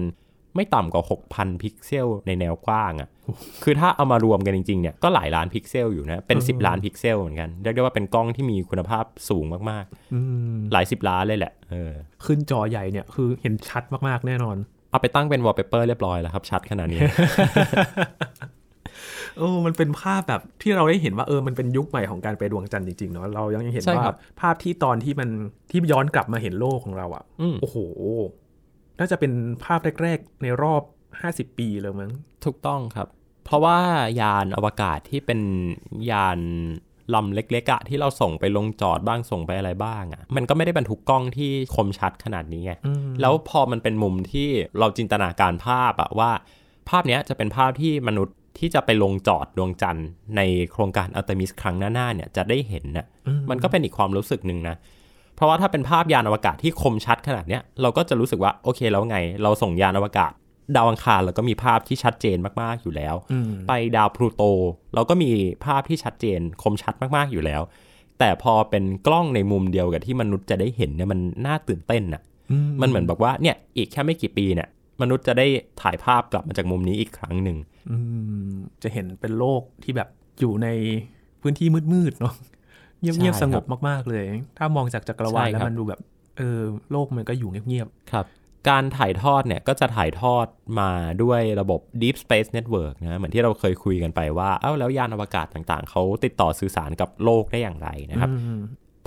[0.56, 1.04] ไม่ต่ำกว่า
[1.34, 3.10] 6,000 พิกเซลในแนวกว้างอะ่ะ
[3.64, 10.20] คือถ้าเอามารวมกันจริงๆเนี่ยก็หลายล้านพิกเซลอยู่นะ เป็น 10 ล้านพิกเซลเหมือนกัน เรียกได้ว่าเป็นกล้องที่มีคุณภาพสูงมากอื
[10.56, 11.94] มๆหลายสิบล้านเลยแหละเออ
[12.26, 14.58] ขึ้นจอใหญ่เนี่ยคือเห็นชัดมากๆแน่นอน
[14.92, 17.00] เอาไปตั้งเป็นวอลเปเปอร์เรียบร้อยแล้วครับ ชัดขนาดนี้
[19.38, 25.30] เออมันเป็นภาพแบบที่เราได้เห็นว่าเออมันเป็นยุคใหม่ของการไปดวงจันทร์จริงๆเนาะเรายังเห็นใช่ว่าครับภาพที่ตอนที่มัน
[25.70, 27.78] ที่ย้อนกลับมาเห็นโลกของเราอะ่ะอืมโอ้โห
[29.00, 29.32] น่าจะเป็น
[29.64, 30.82] ภาพแรกๆในรอบ
[31.22, 32.12] 50 ปีเลยมั้ง
[32.46, 33.08] ถูกต้องครับ
[33.46, 33.80] เพราะว่า
[34.22, 35.42] ยานอวกาศที่เป็น
[36.12, 36.40] ยาน
[37.16, 42.74] ลำเล็กๆอะที่เราส่งไปลงจอดบ้างส่งไปอะไรบ้างอะมันก็ไม่ได้บรรทุกกล้องที่คมชัดขนาดนี้ไง
[43.22, 46.32] แล้วพอมันเป็นมุมที่เราจินตนาการภาพอะว่า
[46.90, 53.06] ภาพเนี้ยจะเป็นภาพที่มนุษย์ ที่จะไปลงจอดดวงจันทร์ในโครงการอัลตมิสครั้งหน้าๆเนี่ยจะได้เห็นน่ะ
[53.50, 54.76] มันก็เป็นอีกความรู้สึกหนึ่งนะ
[55.36, 60.32] เพราะว่าถ้าเป็นภาพยานอวกาศที่คมชัดขนาดเนี้ยเราก็จะรู้สึกว่าโอเคแล้วไง เราส่งยานอวกาศ
[60.76, 63.16] ดาวอังคารเราก็มีภาพที่ชัดเจนมากๆอยู่แล้ว
[63.68, 64.44] ไปดาวพลูโต
[64.96, 65.30] เราก็มี
[65.66, 67.62] ภาพที่ชัดเจนคมชัดมากๆอยู่แล้ว
[68.20, 72.22] แต่พอเป็นกล้องในมุมเดียวกับที่มนุษย์จะได้เห็นเนี่ยมันน่าตื่นเต้นน่ะ
[72.82, 74.68] มันเหมือนแบบว่าเนี่ยอีกแค่ไม่กี่ปีเนี่ย
[75.02, 75.48] มนุษย์จะได้
[75.82, 77.58] ถ่ายภาพกลับมาจากมุมนี้อีกครั้งหนึ่ง
[77.92, 77.98] อื
[78.50, 78.52] ม
[78.84, 80.68] จะเห็นเป็นโลกที่แบบอยู่ใน
[81.42, 82.34] พื้นที่มืดๆเนาะ
[83.02, 84.24] เงียบใช่ๆสงบมากๆเลย
[84.58, 86.00] ถ้ามองจากจักรวาลใช่แล้วครับมันดูแบบ
[86.38, 86.60] เออ
[86.92, 88.28] โลกมันก็อยู่เงียบครับ
[88.70, 90.48] การถ่ายทอดเนี่ยก็จะถ่ายทอด
[90.80, 90.90] มา
[91.24, 98.30] ด้วยระบบ Deep Space Network นะ เหมือนที่เราเคยคุยกันไปว่า เอ้าแล้วยานอวกาศต่างๆ เขาติดต่อสื่อสารกับโลกได้อย่างไรนะครับ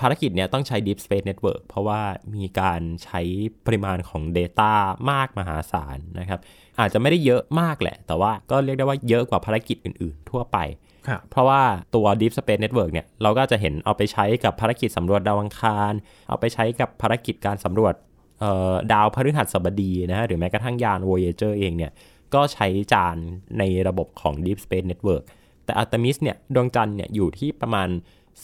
[0.01, 2.01] ภารกิจเนี่ยต้องใช้ Deep Space Network เพราะว่า
[2.35, 3.21] มีการใช้
[3.67, 4.73] ปริมาณของ Data
[5.11, 6.41] มากมหาศาลนะครับ
[6.81, 11.63] อาจจะไม่ได้เยอะมากแหละ แต่ว่าก็เรียกได้ว่าเยอะกว่าภารกิจอื่นๆ ทั่วไปๆครับเพราะว่า
[11.95, 15.93] ตัว Deep Space Network เนี่ยเราก็จะเห็นเอาไปใช้กับภารกิจสำรวจดาวอังคาร
[16.29, 17.95] เอาไปใช้กับภารกิจการสำรวจ
[18.41, 21.93] เอ่อดาวพฤหัสบดีนะฮะหรือแม้กระทั่งยาน Voyager เองเนี่ย
[22.35, 23.17] ก็ใช้จาน
[23.59, 25.25] ในระบบของ Deep Space Network
[25.65, 27.89] แต่ Artemis เนี่ยดวงจันทร์เนี่ยอยู่ที่ประมาณ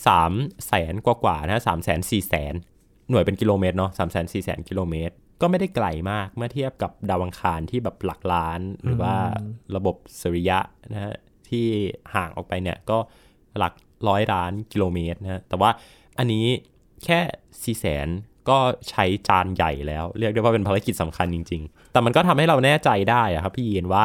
[0.01, 2.55] 3แสนกว่าๆนะฮะสามแสนสี่แสน
[3.11, 9.15] หน่วยเป็นกิโลเมตรเนาะสามแสนสี่แสนกิโลเมตร ก็ไม่ได้ไกลมากเมื่อเทียบกับดาวอังคารที่แบบหลักล้าน หรือว่า
[9.77, 10.59] ระบบสุริยะ
[10.93, 11.15] นะฮะ
[11.49, 11.67] ที่
[12.15, 12.99] ห่างออกไปเนี่ยก็
[13.59, 13.75] หลัก
[14.09, 15.71] ร้อยล้านกิโลเมตรนะฮะแต่ว่า
[16.19, 16.47] อันนี้
[17.05, 17.21] แค่
[17.63, 18.09] สี่แสน
[18.49, 18.59] ก็
[18.91, 24.05] ใช้จานใหญ่แล้ว เรียกได้ว่าเป็นภารกิจสำคัญจริง ๆ แต่มันก็ทำให้เราแน่ใจได้อะครับพี่ยีนว่า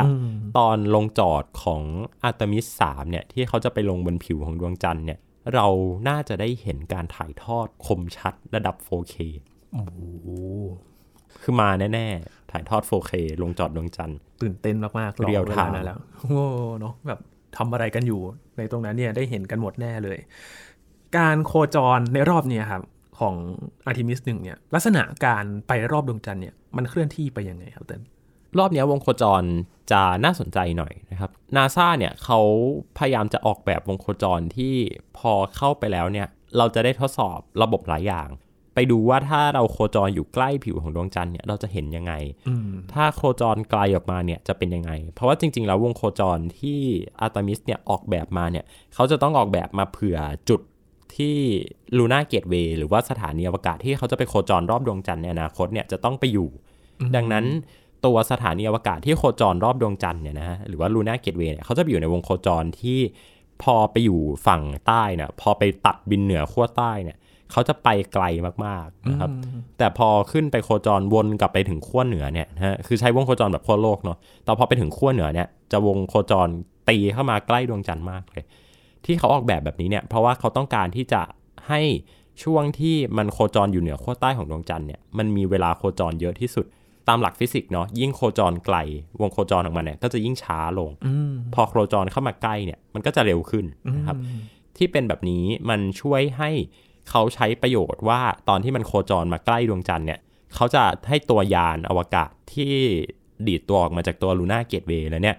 [0.58, 1.82] ตอนลงจอดของ
[2.24, 5.20] อาร์ตมิส3เนี่ยที่เขาจะไปลงบนผิวของดวงจันทร์เนี่ย
[5.54, 5.68] เรา
[6.10, 9.16] น่าจะได้เห็นการถ่ายทอดคมชัดระดับ 4K
[9.74, 10.00] โอ้โห
[11.42, 16.42] คือมาแน่ๆ ถ่ายทอด 4K ลงจอดดวงจันทร์ ตื่นเต้นมากๆรอเรียวเวลา time นั้นแล้ว โอ้
[16.80, 17.20] เนาะแบบ
[17.58, 18.22] ทำอะไรกันอยู่
[18.58, 20.18] ในตรงนั้นเนี่ยได้เห็นกันหมดแน่เลย
[21.18, 22.84] การโคจรในรอบเนี้ครับ
[23.20, 23.36] ของ
[23.86, 28.02] อาร์ทิมิสหนึ่งเนี่ยลักษณะการไปรอบดวงจันทร์เนี่ยมันเคลื่อนที่ไปยังไงครับเต้น
[28.60, 29.44] รอบเนี้ยวงโคจร
[29.92, 32.40] จะน่าสนใจหน่อยนะครับนาซาเนี่ยเขา
[32.98, 34.76] พยายามจะออกแบบวงโคจรที่
[35.18, 38.30] พอเข้าไปแล้วเนี่ย เราจะได้ทดสอบระบบหลายอย่าง
[38.80, 42.14] ไปดูว่าถ้าเราโคจรอยู่ใกล้ผิวของดวงจันทร์เนี่ยเราจะเห็นยังไง
[42.48, 46.80] อืมถ้าโคจรไกลออกมาเนี่ยจะเป็นยังไง เพราะว่าจริง ๆ แล้ววงโคจรที่
[47.20, 50.18] อาร์ตมิสเนี่ยออกแบบมาเนี่ยเขาจะต้องออกแบบมาเผื่อ
[50.50, 50.62] จุด
[51.16, 51.38] ที่
[51.98, 56.50] Lunar Gateway หรือว่าสถานีอวกาศที่เขาจะไปโคจรรอบดวงจันทร์ในอนาคตเนี่ยจะต้องไปอยู่
[57.16, 57.46] ดังนั้น
[58.08, 63.00] ตัวสถานีอวกาศที่โคจรรอบดวงจันทร์เนี่ยนะฮะหรือว่า Lunar Gateway เนี่ยเขาจะไปอยู่ในวงโคจรที่
[63.64, 67.18] พอไปอยู่ฝั่งใต้เนี่ยพอไปตัดบินเหนือขั้วใต้เนี่ย
[67.52, 68.26] เขาจะไปไกล
[68.66, 69.30] มากๆนะครับ
[69.78, 76.48] แต่พอขึ้นไปโคจรวนกลับไปถึงขั้วเหนือเนี่ยนะฮะคือใช้วงโคจรแบบขั้วโลกเนาะแต่พอไปถึงขั้วเหนือเนี่ยจะวงโคจร
[76.90, 78.44] ตีเข้ามาใกล้ดวงจันทร์มากเลย
[79.06, 81.22] ที่เขาออกแบบแบบนี้เนี่ยเพราะว่าเขาต้องการที่จะ
[81.68, 81.82] ให้
[82.44, 86.66] ช่วงที่มันโคจรอยู่เหนือขั้วใต้ของดวงจันทร์เนี่ยมันมีเวลาโคจรเยอะที่สุด
[87.08, 88.78] ตามหลักฟิสิกส์เนาะยิ่งโคจรไกล
[89.22, 90.92] วงโคจรของมันเนี่ยก็จะยิ่งช้าลง
[91.54, 93.66] พอโคจรเข้ามาใกล้เนี่ยมันก็จะเร็วขึ้น
[93.98, 94.18] นะครับ
[94.78, 96.52] ที่เป็นแบบนี้มันช่วยให้
[97.10, 100.20] เขาใช้ประโยชน์ว่าตอนที่มันโคจรมาใกล้ดวงจันทร์เนี่ย
[100.56, 102.74] เขาจะให้ตัวยานอวกาศที่
[103.48, 105.38] ดีดตัวออกมาจากตัวลูน่าเกตเวย์แล้วเนี่ย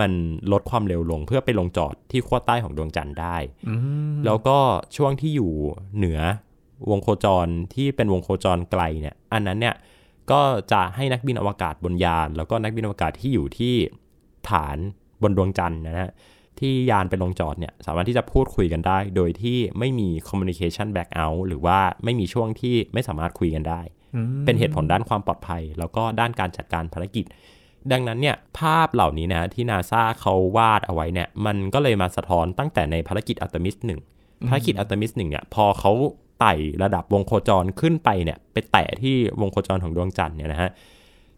[0.00, 0.10] มัน
[0.52, 3.36] ลดความเร็วลงเพื่อไปลงจอดที่ขั้วใต้ของดวงจันทร์ได้
[4.24, 4.58] แล้วก็
[4.96, 5.52] ช่วงที่อยู่
[5.96, 6.20] เหนือ
[6.90, 9.74] วงโคจรที่เป็นวงโคจรไกลเนี่ย อันนั้นเนี่ย
[10.32, 10.40] ก็
[10.72, 13.74] จะให้นักบินอวกาศบนยาน แล้วก็นักบินอวกาศที่อยู่ที่
[14.50, 14.78] ฐาน
[15.22, 16.10] บนดวงจันทร์นะฮะ
[16.60, 23.80] ที่ยานไปลงจอดเนี่ยสามารถที่จะพูดคุยกันได้ โดยที่ไม่มี communication blackout หรือว่าไม่มีช่วงที่ไม่สามารถคุยกันได้
[24.44, 27.24] เป็นเหตุผลด้านความปลอดภัย แล้วก็ด้านการจัดการภารกิจ
[27.92, 34.00] ดังนั้นเนี่ยภาพเหล่านี้นะที่นาซาเขาวาดเอาไว้เนี่ยมันก็เลยมาสะท้อนตั้งแต่ในภารกิจอัตมิสหนึ่ง
[34.48, 35.92] ภารกิจอัตมิสหนึ่งเนี่ยพอเขา
[36.40, 40.70] ไต่ระดับวงโคจรขึ้นไปเนี่ยไปแตะที่วงโคจรของดวงจันทร์เนี่ยนะฮะ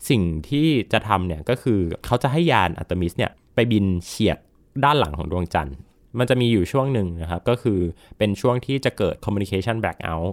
[0.09, 4.38] สิ่งที่จะทำเนี่ยก็คือเขาจะให้ยานอัตมิสเนี่ยไปบินเฉียด
[4.85, 5.77] ด้านหลังของดวงจันทร์
[6.19, 7.79] มันจะมีอยู่ช่วงหนึ่งนะครับ ก็คือ
[8.19, 10.31] เป็นช่วงที่จะเกิด communication blackout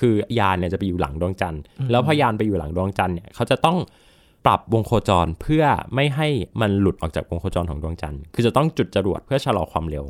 [0.06, 3.78] ือยานเนี่ยจะไปอยู่หลังดวงจันทร์ แล้วพอยานไปอยู่หลังดวงจันทร์เนี่ยเขาจะต้อง
[4.46, 6.28] ปรับวงโคจรเพื่อไม่ให้
[6.60, 10.04] มันหลุดออกจากวงโคจรของดวงจันทร์ คือจะต้องจุดจรวดเพื่อชะลอความเร็ว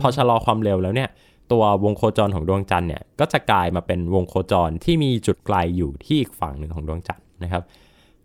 [0.00, 1.08] พอชะลอความเร็วแล้วเนี่ย
[1.52, 7.62] ตัววงโคจรของดวงจันทร์เนี่ยก็จะกลายมาเป็นวงโคจรที่มีจุดไกลอยู่ที่อีกฝั่งหนึ่งของดวงจันทร์นะครับ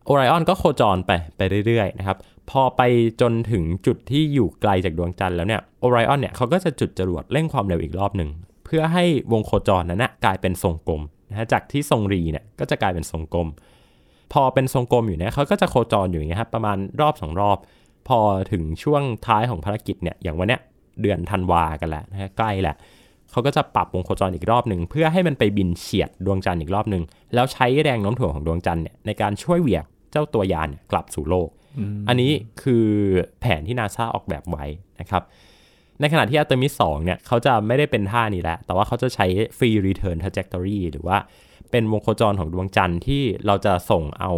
[0.06, 2.18] โอไรออนก็โคจรไปไปเรื่อยๆนะครับ
[2.50, 2.82] พอไป
[3.22, 8.30] จนถึงจุดที่อยู่ไกลจากดวงจันทร์แล้วเนี่ยโอไรออนเนี่ยเขาก็จะจุดจรวดเร่งความเร็วอีกรอบหนึ่ง
[8.66, 13.48] เพื่อให้วงโคจรนั้นนะกลายเป็นทรงกลมนะฮะจากที่ทรงรีเนี่ยก็จะกลายเป็นทรงกลม
[14.34, 17.58] พอเป็นทรงกลมอยู่เนี่ยเขาก็จะโคจรอยู่อย่างเงี้ยครับประมาณรอบสองรอบ
[18.08, 18.20] พอ
[18.52, 20.62] ถึงช่วงท้ายของภารกิจเนี่ยอย่างวันเนี้ย
[21.02, 22.76] เดือนธันวากันแล้วนะฮะใกล้แหละ
[23.32, 31.50] เขาก็จะปรับวงโคจรอีกรอบหนึ่งเพื่อให้มันไปบินเฉียดดวงจันทร์อีกรอบหนึ่งแล้วใช้แรงโน้มถ่วงของดวงจันทร์เนี่ยในการช่วยเหวี่ยงเจ้าตัวยานเนี่ยกลับสู่โลก
[32.08, 32.88] อันนี้คือ
[33.40, 34.66] แผนที่นาซาออกแบบไว้
[35.02, 35.24] นะครับ
[36.00, 39.26] ในขณะที่ Artemis 2เนี่ยเขาจะไม่ได้เป็นท่านี้แล้ว แต่ว่าเขาจะใช้
[39.58, 41.18] free return trajectory หรือว่า
[41.72, 44.32] เป็นวงโคจรของดวงจันทร์ที่เราจะส่งเอา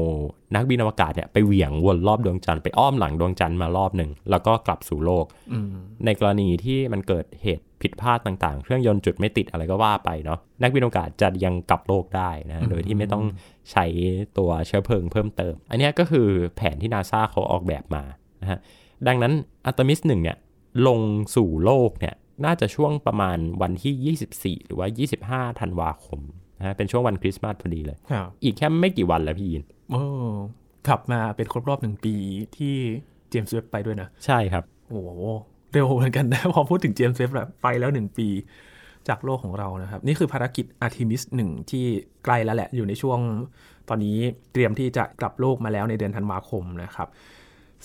[0.55, 5.25] นักบินอวกาศเนี่ยไปเหวี่ยงวนรอบดวงจันทร์ไปอ้อมหลังดวงจันทร์มารอบหนึ่งแล้วก็กลับสู่โลก
[6.05, 13.23] ในกรณีที่มันเกิดเหตุ ผิดพลาดต่างๆ เครื่องยนต์จุดไม่ติดอะไรก็ว่าไปเนาะนักบินอวกาศจะยังกลับโลกได้นะโดยที่ไม่ต้อง
[13.71, 13.85] ใช้
[14.37, 18.03] ตัวเชื้อเพลิงเพิ่มเติม อันนี้ก็คือแผนที่นาซาเขาออกแบบมา
[18.41, 18.59] นะฮะ
[19.07, 19.33] ดังนั้น
[19.65, 20.37] อัตมิสหนึ่งเนี่ย
[20.87, 20.99] ลง
[21.35, 22.15] สู่โลกเนี่ย
[22.45, 26.19] น่าจะช่วงประมาณวันที่ 24 หรือว่า 25ธันวาคม
[26.59, 30.01] นะฮะเป็นช่วงวันคริสต์มาสพอดีเลยครับอีกแค่ไม่กี่วันแล้วพี่ยินโอ้
[30.87, 32.15] ขับมาเป็นครบรอบหนึ่งปี
[32.57, 32.75] ที่
[33.29, 35.09] เจมส์เว็บไปด้วยนะ ใช่ครับ โอ้โห
[35.71, 38.27] เร็วเหมือนกันนะพอพูดถึงเจมส์เว็บแบบไปแล้วหนึ่งปี
[39.07, 41.85] จากโลกของเรานะครับ นี่คือภารกิจอาร์ e มิสหนึ่งที่
[42.25, 43.19] ใกล้แล้วแหละ อยู่ในช่วง
[43.89, 44.17] ตอนนี้
[44.53, 47.07] เตรียมที่จะกลับโลกมาแล้วในเดือนธันวาคมนะครับ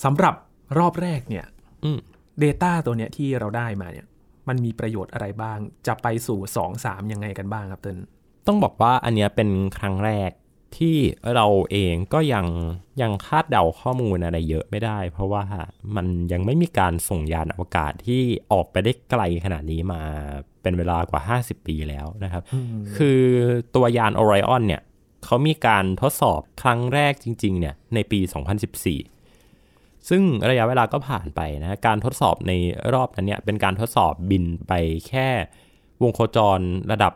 [0.05, 0.35] สำหรับ
[0.79, 1.45] รอบแรกเนี่ย
[1.85, 1.99] อืม
[2.43, 4.07] Data ตัวเนี้ยที่เราได้มาเนี่ย
[4.49, 7.99] มันมีประโยชน์อะไรบ้าง จะไปสู่ 2 3 ยังไงกันบ้างครับเติ้ล
[8.47, 10.31] ต้องบอกว่าอันเนี้ยเป็นครั้งแรก
[10.79, 10.97] ที่
[11.35, 12.47] เราเองก็ยัง
[13.03, 15.45] ยังคาดเดาข้อมูลอะไรเยอะไม่ได้ เพราะว่า
[15.97, 20.01] มันยังไม่มีการส่งยานอวกาศที่ออกไปได้ไกลขนาดนี้มา
[20.63, 22.43] เป็นเวลากว่า 50 ปีแล้วนะครับ
[22.97, 23.21] คือ
[23.75, 24.83] ตัวยาน Orion เนี่ย
[25.25, 28.21] เขามีการทดสอบครั้งแรกจริง ๆ เนี่ยในปี
[29.35, 32.53] 2014 ซึ่งระยะเวลาก็ผ่านไปนะการทดสอบใน
[32.95, 34.73] รอบนั้นเนี่ยเป็นการทดสอบบินไป
[35.09, 35.29] แค่
[36.03, 36.61] วงโคจร
[36.93, 37.13] ระดับ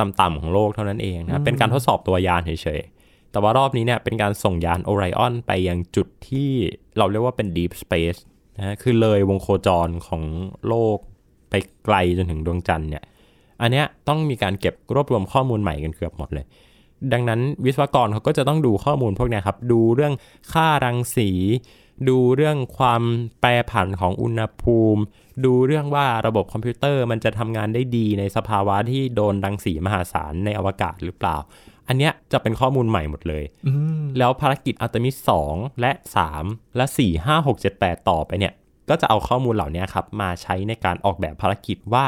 [0.00, 6.50] ต่ำๆของโลกเท่านั้นเองนะเป็นการทดสอบตัวยานเฉยๆ แต่ว่ารอบนี้เนี่ยเป็นการส่งยาน Orion ไปยังจุดที่
[6.98, 8.20] เราเรียกว่าเป็น Deep Space
[8.58, 10.22] นะคือเลยวงโคจรของ
[10.68, 10.98] โลก
[11.50, 11.54] ไป
[11.84, 13.04] ไกลจนถึงดวงจันทร์เนี่ย
[13.60, 16.46] อันเนี้ยต้องมีการเก็บรวบรวมข้อมูลใหม่กันเกือบหมดเลย
[17.12, 20.14] ดังนั้นวิศวกรเขาก็จะต้องดูข้อมูลพวกเนี้ยครับ ดูเรื่อง
[20.52, 21.30] ค่ารังสี
[22.08, 23.02] ดูเรื่องความ
[23.40, 25.02] แปรผันของอุณหภูมิ
[25.44, 31.36] ดูเรื่องว่าระบบคอมพิวเตอร์มันจะทำงานได้ดีในสภาวะที่โดนรังสีมหาศาลในอวกาศหรือเปล่า
[31.88, 33.44] อันเนี้ยจะเป็นข้อมูลใหม่หมดเลย
[34.18, 35.92] แล้วภารกิจอัลตมิส2และ
[36.34, 38.52] 3 และ 4 5 6 7 8 ต่อไปเนี่ย
[38.88, 42.04] ก็จะเอาข้อมูลเหล่านี้ครับ มาใช้ในการออกแบบภารกิจว่า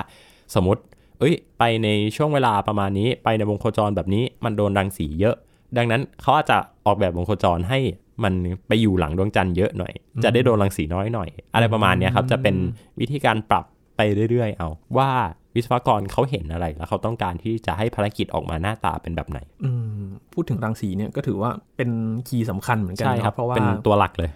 [0.55, 0.83] สมมติ
[1.19, 5.37] เอ้ย ไปในช่วงเวลาประมาณนี้ ไปในวงโคจรแบบนี้ มันโดนรังสีเยอะ
[5.77, 7.79] ดังนั้นเขาอาจจะออกแบบวงโคจรให้
[8.25, 8.33] มัน
[8.69, 9.93] ไปอยู่หลังดวงจันทร์เยอะหน่อย
[10.25, 12.57] จะได้โดนรังสีน้อยหน่อย อะไรประมาณเนี้ยครับ จะเป็น
[13.01, 13.65] วิธีการปรับ
[13.97, 14.01] ไป
[14.31, 15.11] เรื่อยๆ เอา ว่า
[15.55, 21.91] วิศวกรเขาเห็นอะไร แล้วเขาต้องการที่จะให้ภารกิจออกมาหน้าตาเป็นแบบไหน อืมพูดถึงรังสีเนี่ยก็ถือว่าเป็น
[22.29, 24.31] คีย์สำคัญเหมือนกันใช่ครับเนาะเพราะว่าเป็นตัวหลักเลย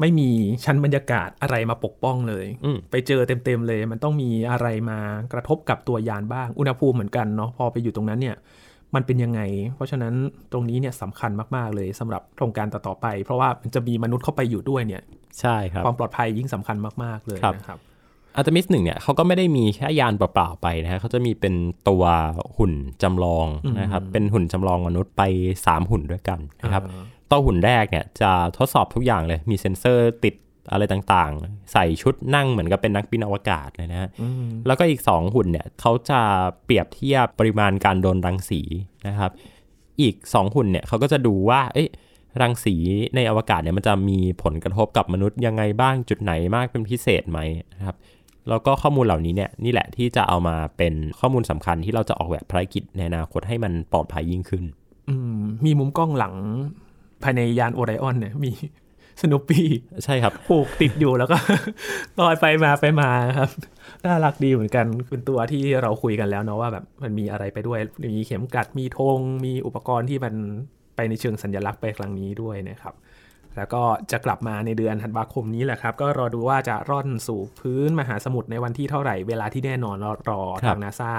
[0.00, 0.30] ไม่มี
[0.64, 4.98] ชั้นบรรยากาศอะไรมาปกป้องเลยอืมไปเจอเต็มๆเลย มันต้องมีอะไรมา
[5.32, 8.36] กระทบกับตัวยานบ้างอุณหภูมิเหมือนกันเนาะพอไปอยู่ตรงนั้นเนี่ย
[8.96, 9.40] มันเป็นยังไง
[9.74, 10.14] เพราะฉะนั้น
[10.52, 15.02] ตรงนี้เนี่ยสำคัญมากๆเลยสำหรับโครงการต่อๆไป เพราะว่ามันจะมีมนุษย์เข้าไปอยู่ด้วยเนี่ย
[15.40, 17.78] ใช่ครับความปลอดภัยยิ่งสำคัญมากๆเลยครับนะครับ
[18.36, 21.54] อัลตมิสหนึ่งเนี่ยเขาก็ไม่ได้มีแค่ยานเปล่าๆไปนะฮะเขาจะมีเป็น
[21.88, 22.04] ตัว
[22.58, 23.46] หุ่นจำลอง
[23.80, 25.22] นะครับเป็นหุ่นจำลองมนุษย์ไป
[25.60, 26.82] 3 หุ่นด้วยกันนะครับ
[27.30, 30.34] ตัวหุ่นแรกเนี่ยจะทดสอบทุกอย่างเลย มีเซ็นเซอร์ติด
[30.72, 34.08] อะไรต่างๆ ใส่ชุดนั่งเหมือนกับเป็นนักบินอวกาศเลยนะฮะ
[34.66, 36.20] แล้วก็อีก 2 หุ่นเนี่ยเขาจะ
[36.64, 38.60] เปรียบเทียบปริมาณการโดนรังสี
[39.06, 39.30] นะครับ
[40.00, 41.88] อีก 2 หุ่นเนี่ยเขาก็จะดูว่า เอ๊ะ
[42.40, 42.74] รังสี
[43.14, 47.38] ในอวกาศเนี่ยมันจะมีผลกระทบกับมนุษย์ยังไงบ้างจุดไหนมากเป็นพิเศษไหม
[47.74, 47.96] นะครับ
[48.48, 54.64] แล้วก็ข้อมูลเหล่านี้เนี่ยนี่แหละที่จะเอามาเป็นข้อมูลสำคัญที่เราจะออกแบบภารกิจในอนาคตให้มันปลอดภัยยิ่งขึ้น
[55.08, 56.34] อืมมีมุมกล้องหลัง
[57.22, 58.52] ภายในยานโอไรออนเนี่ยมี
[59.22, 59.66] สนุปปี้
[60.04, 61.36] ใช่ครับผูกติดอยู่แล้วก็
[62.20, 63.50] ลอยไปมาไปมาครับ
[64.06, 70.34] น่ารักดีเหมือนกันเป็นตัวที่เราคุยกันแล้วเนาะว่าแบบมันมีอะไรไปด้วย มีเข็มกัดมีธงมีอุปกรณ์ที่มัน
[70.96, 72.94] ไปในเชิงสัญลักษณ์ไปครั้งนี้ด้วยนะครับ
[73.56, 81.12] แล้วก็จะกลับมาในเดือนธันวาคมนี้แหละครับ ก็รอดูว่าจะร่อนสู่พื้นมหาสมุทรในวันที่เท่าไหร่เวลาที่แน่นอนรอรอครัทาบงนาซา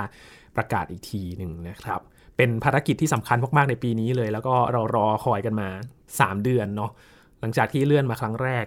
[0.55, 2.01] ประกาศอีกทีหนึ่งนะครับ
[2.37, 5.69] เป็นภารกิจที่สำคัญมาก ๆ ในปีนี้เลย แล้วก็เรารอคอยกันมา
[6.07, 6.91] 3 เดือนเนาะ
[7.39, 8.65] หลังจากที่เลื่อนมาครั้งแรก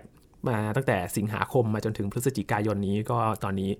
[0.48, 3.70] มาตั้งแต่สิงหาคมมาจนถึงพฤศจิกายนนี้ก็ตอนนี้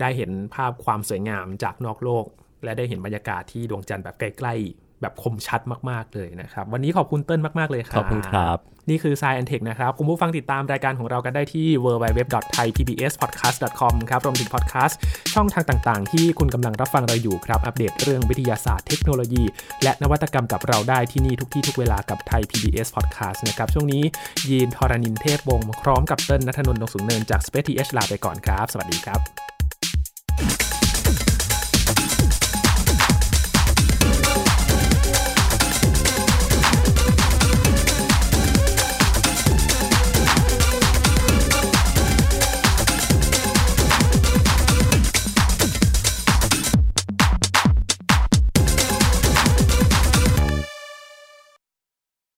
[0.00, 2.24] ได้เห็นภาพความสวยงามจากนอกโลก
[2.64, 8.58] และได้เห็นบรรยากาศที่ดวงจันทร์แบบใกล้ๆ แบบคมชัดมาก ๆ เลยนะครับ วันนี้ขอบคุณเติ้ลมาก ๆ เลยครับ ขอบคุณครับ
[8.90, 14.98] นี่คือ Science and Tech นะครับ คุณผู้ฟังติดตามรายการของเรากันได้ที่ www.thaipbspodcast.com ครับรวมถึงพอดแคสต์
[15.34, 19.44] ช่องทางต่าง ๆ ที่คุณกำลังรับฟังเราอยู่ครับ อัปเดตเรื่องวิทยาศาสตร์เทคโนโลยี
[19.82, 24.02] และนวัตกรรมกับเราได้ที่นี่ทุกที่ทุกเวลากับไทย PBS Podcast นะครับ ช่วงนี้
[24.48, 29.20] ยีนทรณินเทพวงศ์พร้อมกับเติ้ลนัทนนท์ดงสูงเนินจาก Space TH ลาไปก่อนครับ สวัสดีครับ